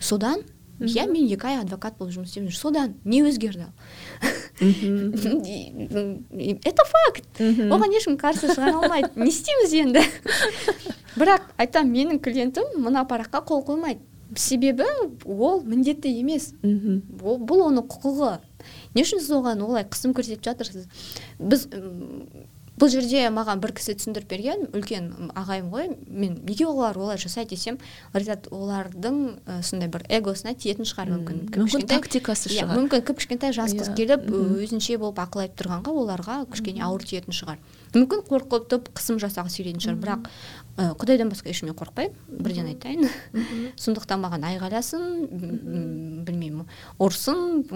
[0.00, 0.42] содан?
[0.80, 3.66] Иә мен екі ай адвокат болып жұмыс істеп жүрмін содан не өзгерді
[6.68, 7.40] это факт.
[7.40, 10.02] Оған ешкім қарсы шығара алмайды не істейміз енді
[11.16, 14.00] бірақ айтамын менің клиентім мына параққа қол қоймайды
[14.36, 14.84] себебі
[15.24, 16.52] ол міндетті емес.
[16.62, 18.32] Бұл оның құқығы.
[18.94, 20.84] Не үшін сіз оған олай қысым көрсетіп жатырсыз?
[21.38, 21.66] Біз
[22.80, 27.54] бұл жерде маған бір кісі түсіндіріп берген үлкен ағайым ғой мен неге олар олай жасайды
[27.54, 27.76] десем
[28.14, 31.42] олар айтады олардың ә, сондай бір эгосына тиетін шығар мүмкін.
[31.60, 32.78] Мүмкін тактикасы иә, шығар.
[32.78, 33.96] мүмкін кіп кішкентай жас қыз иә.
[34.00, 37.60] келіп өзінше болып ақыл айтып тұрғанға оларға кішкене ауыр тиетін шығар.
[37.92, 40.28] Мүмкін қорқытып қысым жасағысы келетін шығар бірақ
[40.76, 43.08] ә, құдайдан басқа ешкімнен қорықпаймын бірден айтайын.
[43.84, 45.04] Сондықтан маған айғайласын
[46.26, 46.68] білмеймін
[47.00, 47.70] ұрсын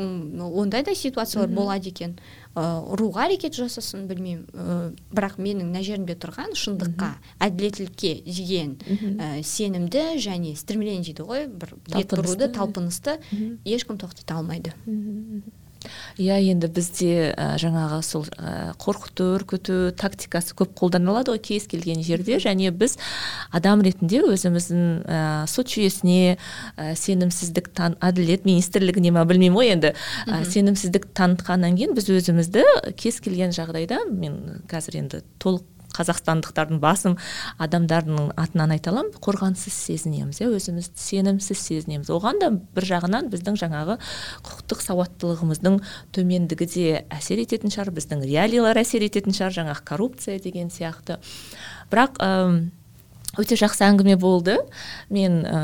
[0.44, 2.16] ондай да ситуациялар болады екен.
[2.54, 4.46] Ұруға әрекет жасасын білмеймін.
[4.52, 4.78] Ә,
[5.14, 7.10] бірақ менің мына жерімде тұрған шындыққа
[7.44, 8.76] әділеттілікке деген
[9.18, 13.18] ә, сенімді және стремление дейді ғой бір бет бұруды талпынысты
[13.64, 14.74] ешкім тоқтата алмайды.
[16.18, 22.02] Иә енді бізде ә, жаңағы сол ә, қорқыту үркіту тактикасы көп қолданылады ғой кез келген
[22.04, 22.38] жерде.
[22.42, 22.96] Және біз
[23.50, 25.20] адам ретінде өзіміздің ә,
[25.50, 26.36] сот жүйесіне
[26.76, 29.94] ә, сенімсіздік тан әділет министрлігіне ма білмеймін ғой енді.
[30.28, 32.64] Ә, сенімсіздік танытқаннан кейін біз өзімізді
[33.00, 37.16] кез келген жағдайда мен қазір енді толық қазақстандықтардың басым
[37.62, 39.14] адамдарының атынан айта аламын.
[39.24, 42.12] Қорғансыз сезінеміз иә өзімізді сенімсіз сезінеміз.
[42.12, 43.98] Оған да бір жағынан біздің жаңағы
[44.44, 45.80] құқықтық сауаттылығымыздың
[46.14, 51.20] төмендігі де әсер ететін шығар біздің реалиялар әсер ететін шығар жаңағы коррупция деген сияқты.
[51.92, 52.18] Бірақ
[53.40, 54.56] өте жақсы әңгіме болды.
[55.12, 55.58] Мен ә,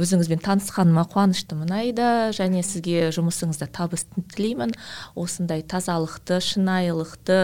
[0.00, 4.74] өзіңізбен танысқаныма қуаныштымын айда және сізге жұмысыңызда табыс тілеймін.
[5.18, 7.38] Осындай тазалықты шынайылықты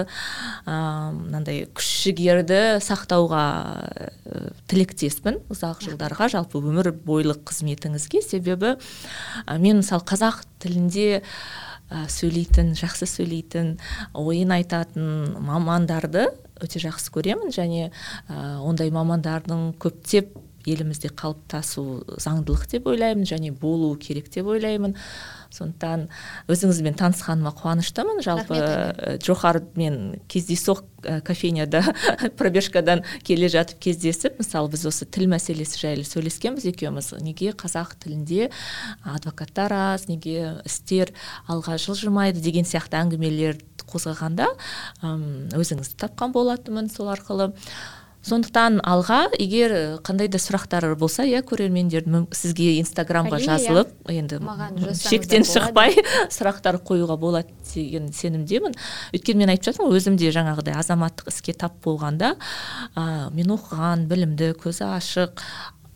[0.66, 6.30] мынандай ә, күш жігерді сақтауға ә, тілектеспін ұзақ жылдарға.
[6.34, 11.22] Жалпы өмір бойлық қызметіңізге себебі ә, мен мысалы қазақ тілінде
[11.90, 13.74] ә, сөйлейтін жақсы сөйлейтін
[14.14, 16.28] ойын айтатын мамандарды
[16.60, 17.52] өте жақсы көремін.
[17.54, 20.36] Және ә, ондай мамандардың көптеп
[20.68, 21.84] елімізде қалыптасу
[22.20, 24.96] заңдылық деп ойлаймын және болу керек деп ойлаймын.
[25.54, 26.06] Сондықтан
[26.50, 28.22] өзіңізбен танысқаныма қуаныштымын.
[28.24, 30.84] Жалпы джохармен кездейсоқ
[31.26, 31.82] кофейняда
[32.38, 37.12] пробежкадан келе жатып кездесіп мысалы біз осы тіл мәселесі жайлы сөйлескенбіз екеуміз.
[37.24, 38.50] Неге қазақ тілінде
[39.02, 41.14] адвокаттар аз неге істер
[41.48, 44.50] алға жылжымайды деген сияқты әңгімелерді қозғағанда
[45.02, 47.50] өзіңізді тапқан болатынмын сол арқылы.
[48.26, 49.72] Сондықтан алға егер
[50.04, 53.46] қандай да сұрақтар болса иә көрермендердің сізге инстаграмға иә.
[53.46, 54.40] жазылып енді
[55.00, 55.96] шектен шықпай
[56.36, 58.76] сұрақтар қоюға болады деген сенімдемін.
[59.16, 62.34] Өйткені мен айтып жатырмын ғой өзім де жаңағыдай азаматтық іске тап болғанда
[62.94, 65.40] ә, мен оқыған білімді көзі ашық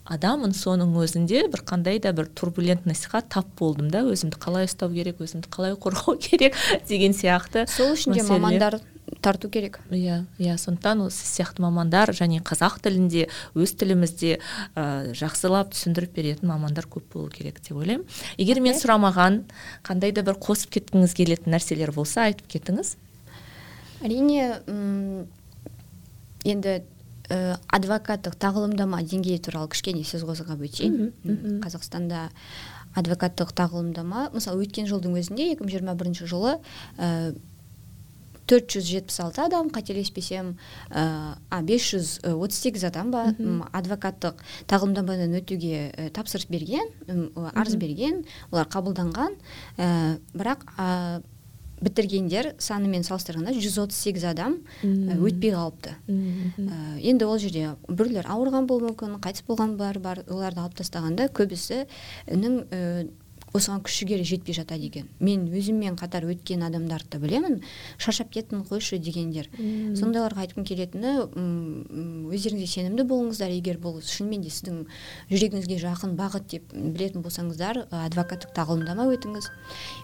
[0.05, 0.57] адаммын.
[0.57, 5.53] Соның өзінде бір қандай да бір турбулентностьқа тап болдым да өзімді қалай ұстау керек өзімді
[5.53, 6.57] қалай қорғау керек
[6.89, 8.81] деген сияқты сол үшін де мамандар
[9.25, 9.79] тарту керек.
[9.89, 13.25] Иә иә сондықтан осы сияқты мамандар және қазақ тілінде
[13.57, 18.05] өз тілімізде ә, жақсылап түсіндіріп беретін мамандар көп болу керек деп ойлаймын.
[18.37, 19.41] Егер мен сұрамаған
[19.85, 22.95] қандай да бір қосып кеткіңіз келетін нәрселер болса айтып кетіңіз.
[24.05, 24.61] Әрине
[26.45, 26.77] енді
[27.29, 31.11] ә, адвокаттық тағылымдама деңгейі туралы кішкене сөз қозғап өтейін.
[31.65, 32.29] Қазақстанда
[32.95, 36.57] адвокаттық тағылымдама мысалы өткен жылдың өзінде 2021 жылы
[36.97, 37.33] ә,
[38.49, 40.53] төрт жүз жетпіс алты адам қателеспесем
[40.91, 43.27] а бес жүз отыз сегіз адам ба
[43.73, 46.91] адвокаттық тағылымдамадан өтуге ә, тапсырыс берген
[47.53, 49.37] арыз берген олар қабылданған.
[49.77, 51.21] Ә, бірақ ә,
[51.81, 55.97] бітіргендер санымен салыстырғанда жүз отыз сегіз адам өтпей қалыпты.
[56.07, 62.61] Ә, енді ол жерде біреулер ауырған болуы мүмкін қайтыс болғандар бар оларды алып тастағанда көбісінің
[63.55, 67.61] осыған күш жігері жетпей жатады екен мен өзіммен қатар өткен адамдарды білемін
[67.97, 69.49] шаршап кеттім қойшы дегендер.
[69.95, 71.15] Сондайларға айтқым келетіні
[72.35, 74.85] өздеріңізге сенімді болыңыздар егер бұл шынымен де сіздің
[75.31, 79.51] жүрегіңізге жақын бағыт деп білетін болсаңыздар адвокаттық тағылымдама өтіңіз.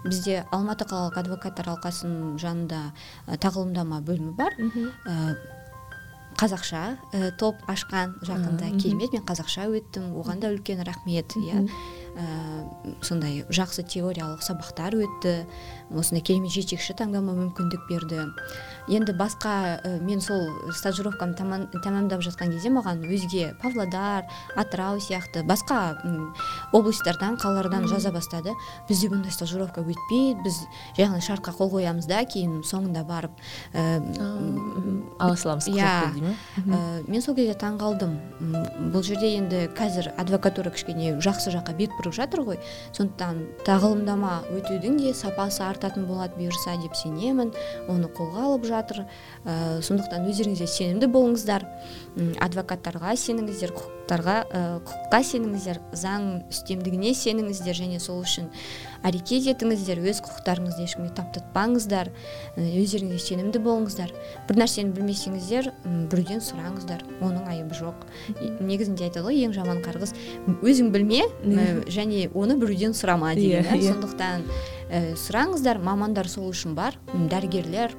[0.08, 2.84] Бізде алматы қалалық адвокаттар алқасының жанында
[3.42, 4.56] тағылымдама бөлімі бар.
[6.40, 6.82] Қазақша
[7.12, 10.14] ә, топ ашқан жақында керемет мен қазақша өттім.
[10.18, 11.66] Оған да үлкен рахмет иә.
[12.16, 12.26] Ә,
[13.06, 15.36] сондай жақсы теориялық сабақтар өтті.
[15.98, 18.28] Осындай керемет жетекші таңдауыма мүмкіндік берді.
[18.92, 21.38] Енді басқа ә, мен сол стажировкамды
[21.84, 24.26] тәмамдап жатқан кезде маған өзге павлодар
[24.56, 25.98] атырау сияқты басқа
[26.74, 28.56] облыстардан қалалардан жаза бастады.
[28.90, 30.64] Бізде бұндай стажировка өтпейді біз
[30.98, 33.32] жай ғана шартқа қол қоямыз да кейін соңында барып
[35.20, 36.34] ала саламыз иә.
[37.08, 38.18] мен сол кезде таң қалдым
[38.94, 42.60] бұл жерде енді қазір адвокатура кішкене жақсы жаққа бет бұрып жатыр ғой.
[42.98, 46.38] Сондықтан тағылымдама өтудің де сапасы артатын болады.
[46.38, 47.52] Бұйырса деп сенемін.
[47.90, 49.06] Оны қолға алып жатыр.
[49.46, 51.66] Ә, сондықтан өздеріңізге сенімді болыңыздар.
[52.42, 58.52] Адвокаттарға сеніңіздер құқықтарға ә, құқыққа сеніңіздер заң үстемдігіне сеніңіздер және сол үшін
[59.02, 62.12] әрекет етіңіздер өз құқықтарыңызды ешкімге таптатпаңыздар.
[62.60, 64.12] Өздеріңізге сенімді болыңыздар.
[64.50, 65.72] Бір нәрсені білмесеңіздер
[66.12, 67.02] біреуден сұраңыздар.
[67.24, 68.06] Оның айыбы жоқ.
[68.62, 70.14] Негізінде айтады ғой ең жаман қарғыс
[70.62, 71.24] өзің білме
[71.90, 73.96] және оны біреуден сұрама деген иә, иә.
[73.96, 74.46] сондықтан
[74.92, 76.98] ә, сұраңыздар мамандар сол үшін бар.
[77.14, 77.96] Дәрігерлер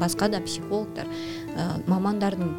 [0.00, 1.08] басқа да психологтар.
[1.56, 2.52] Ә, мамандардың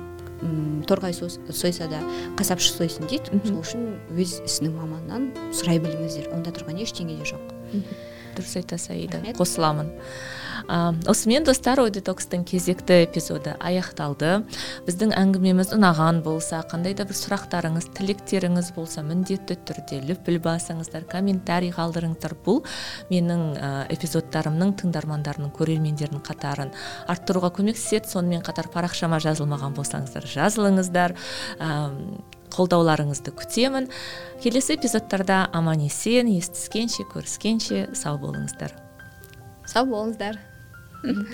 [0.90, 2.02] торғай сойса да
[2.38, 3.40] қасапшы сойсын дейді.
[3.48, 6.32] Сол үшін өз ісінің маманынан сұрай біліңіздер.
[6.36, 7.54] Онда тұрған ештеңе де жоқ.
[8.36, 9.22] Дұрыс айтасыз аида.
[9.40, 9.94] Қосыламын.
[10.68, 14.44] Осымен достар ой детокстың кезекті эпизоды аяқталды.
[14.88, 21.74] Біздің әңгімеміз ұнаған болса қандай да бір сұрақтарыңыз тілектеріңіз болса міндетті түрде лүпіл басыңыздар комментарий
[21.76, 22.38] қалдырыңыздар.
[22.46, 22.64] Бұл
[23.12, 23.58] менің
[23.94, 26.74] эпизодтарымның тыңдармандарының көрермендерінің қатарын
[27.08, 28.10] арттыруға көмектеседі.
[28.10, 31.16] Сонымен қатар парақшама жазылмаған болсаңыздар жазылыңыздар.
[32.56, 33.90] Қолдауларыңызды күтемін.
[34.40, 38.72] Келесі эпизодтарда аман есен естіскенше көріскенше сау болыңыздар.
[39.68, 40.40] Сау болыңыздар.
[41.04, 41.26] 嗯。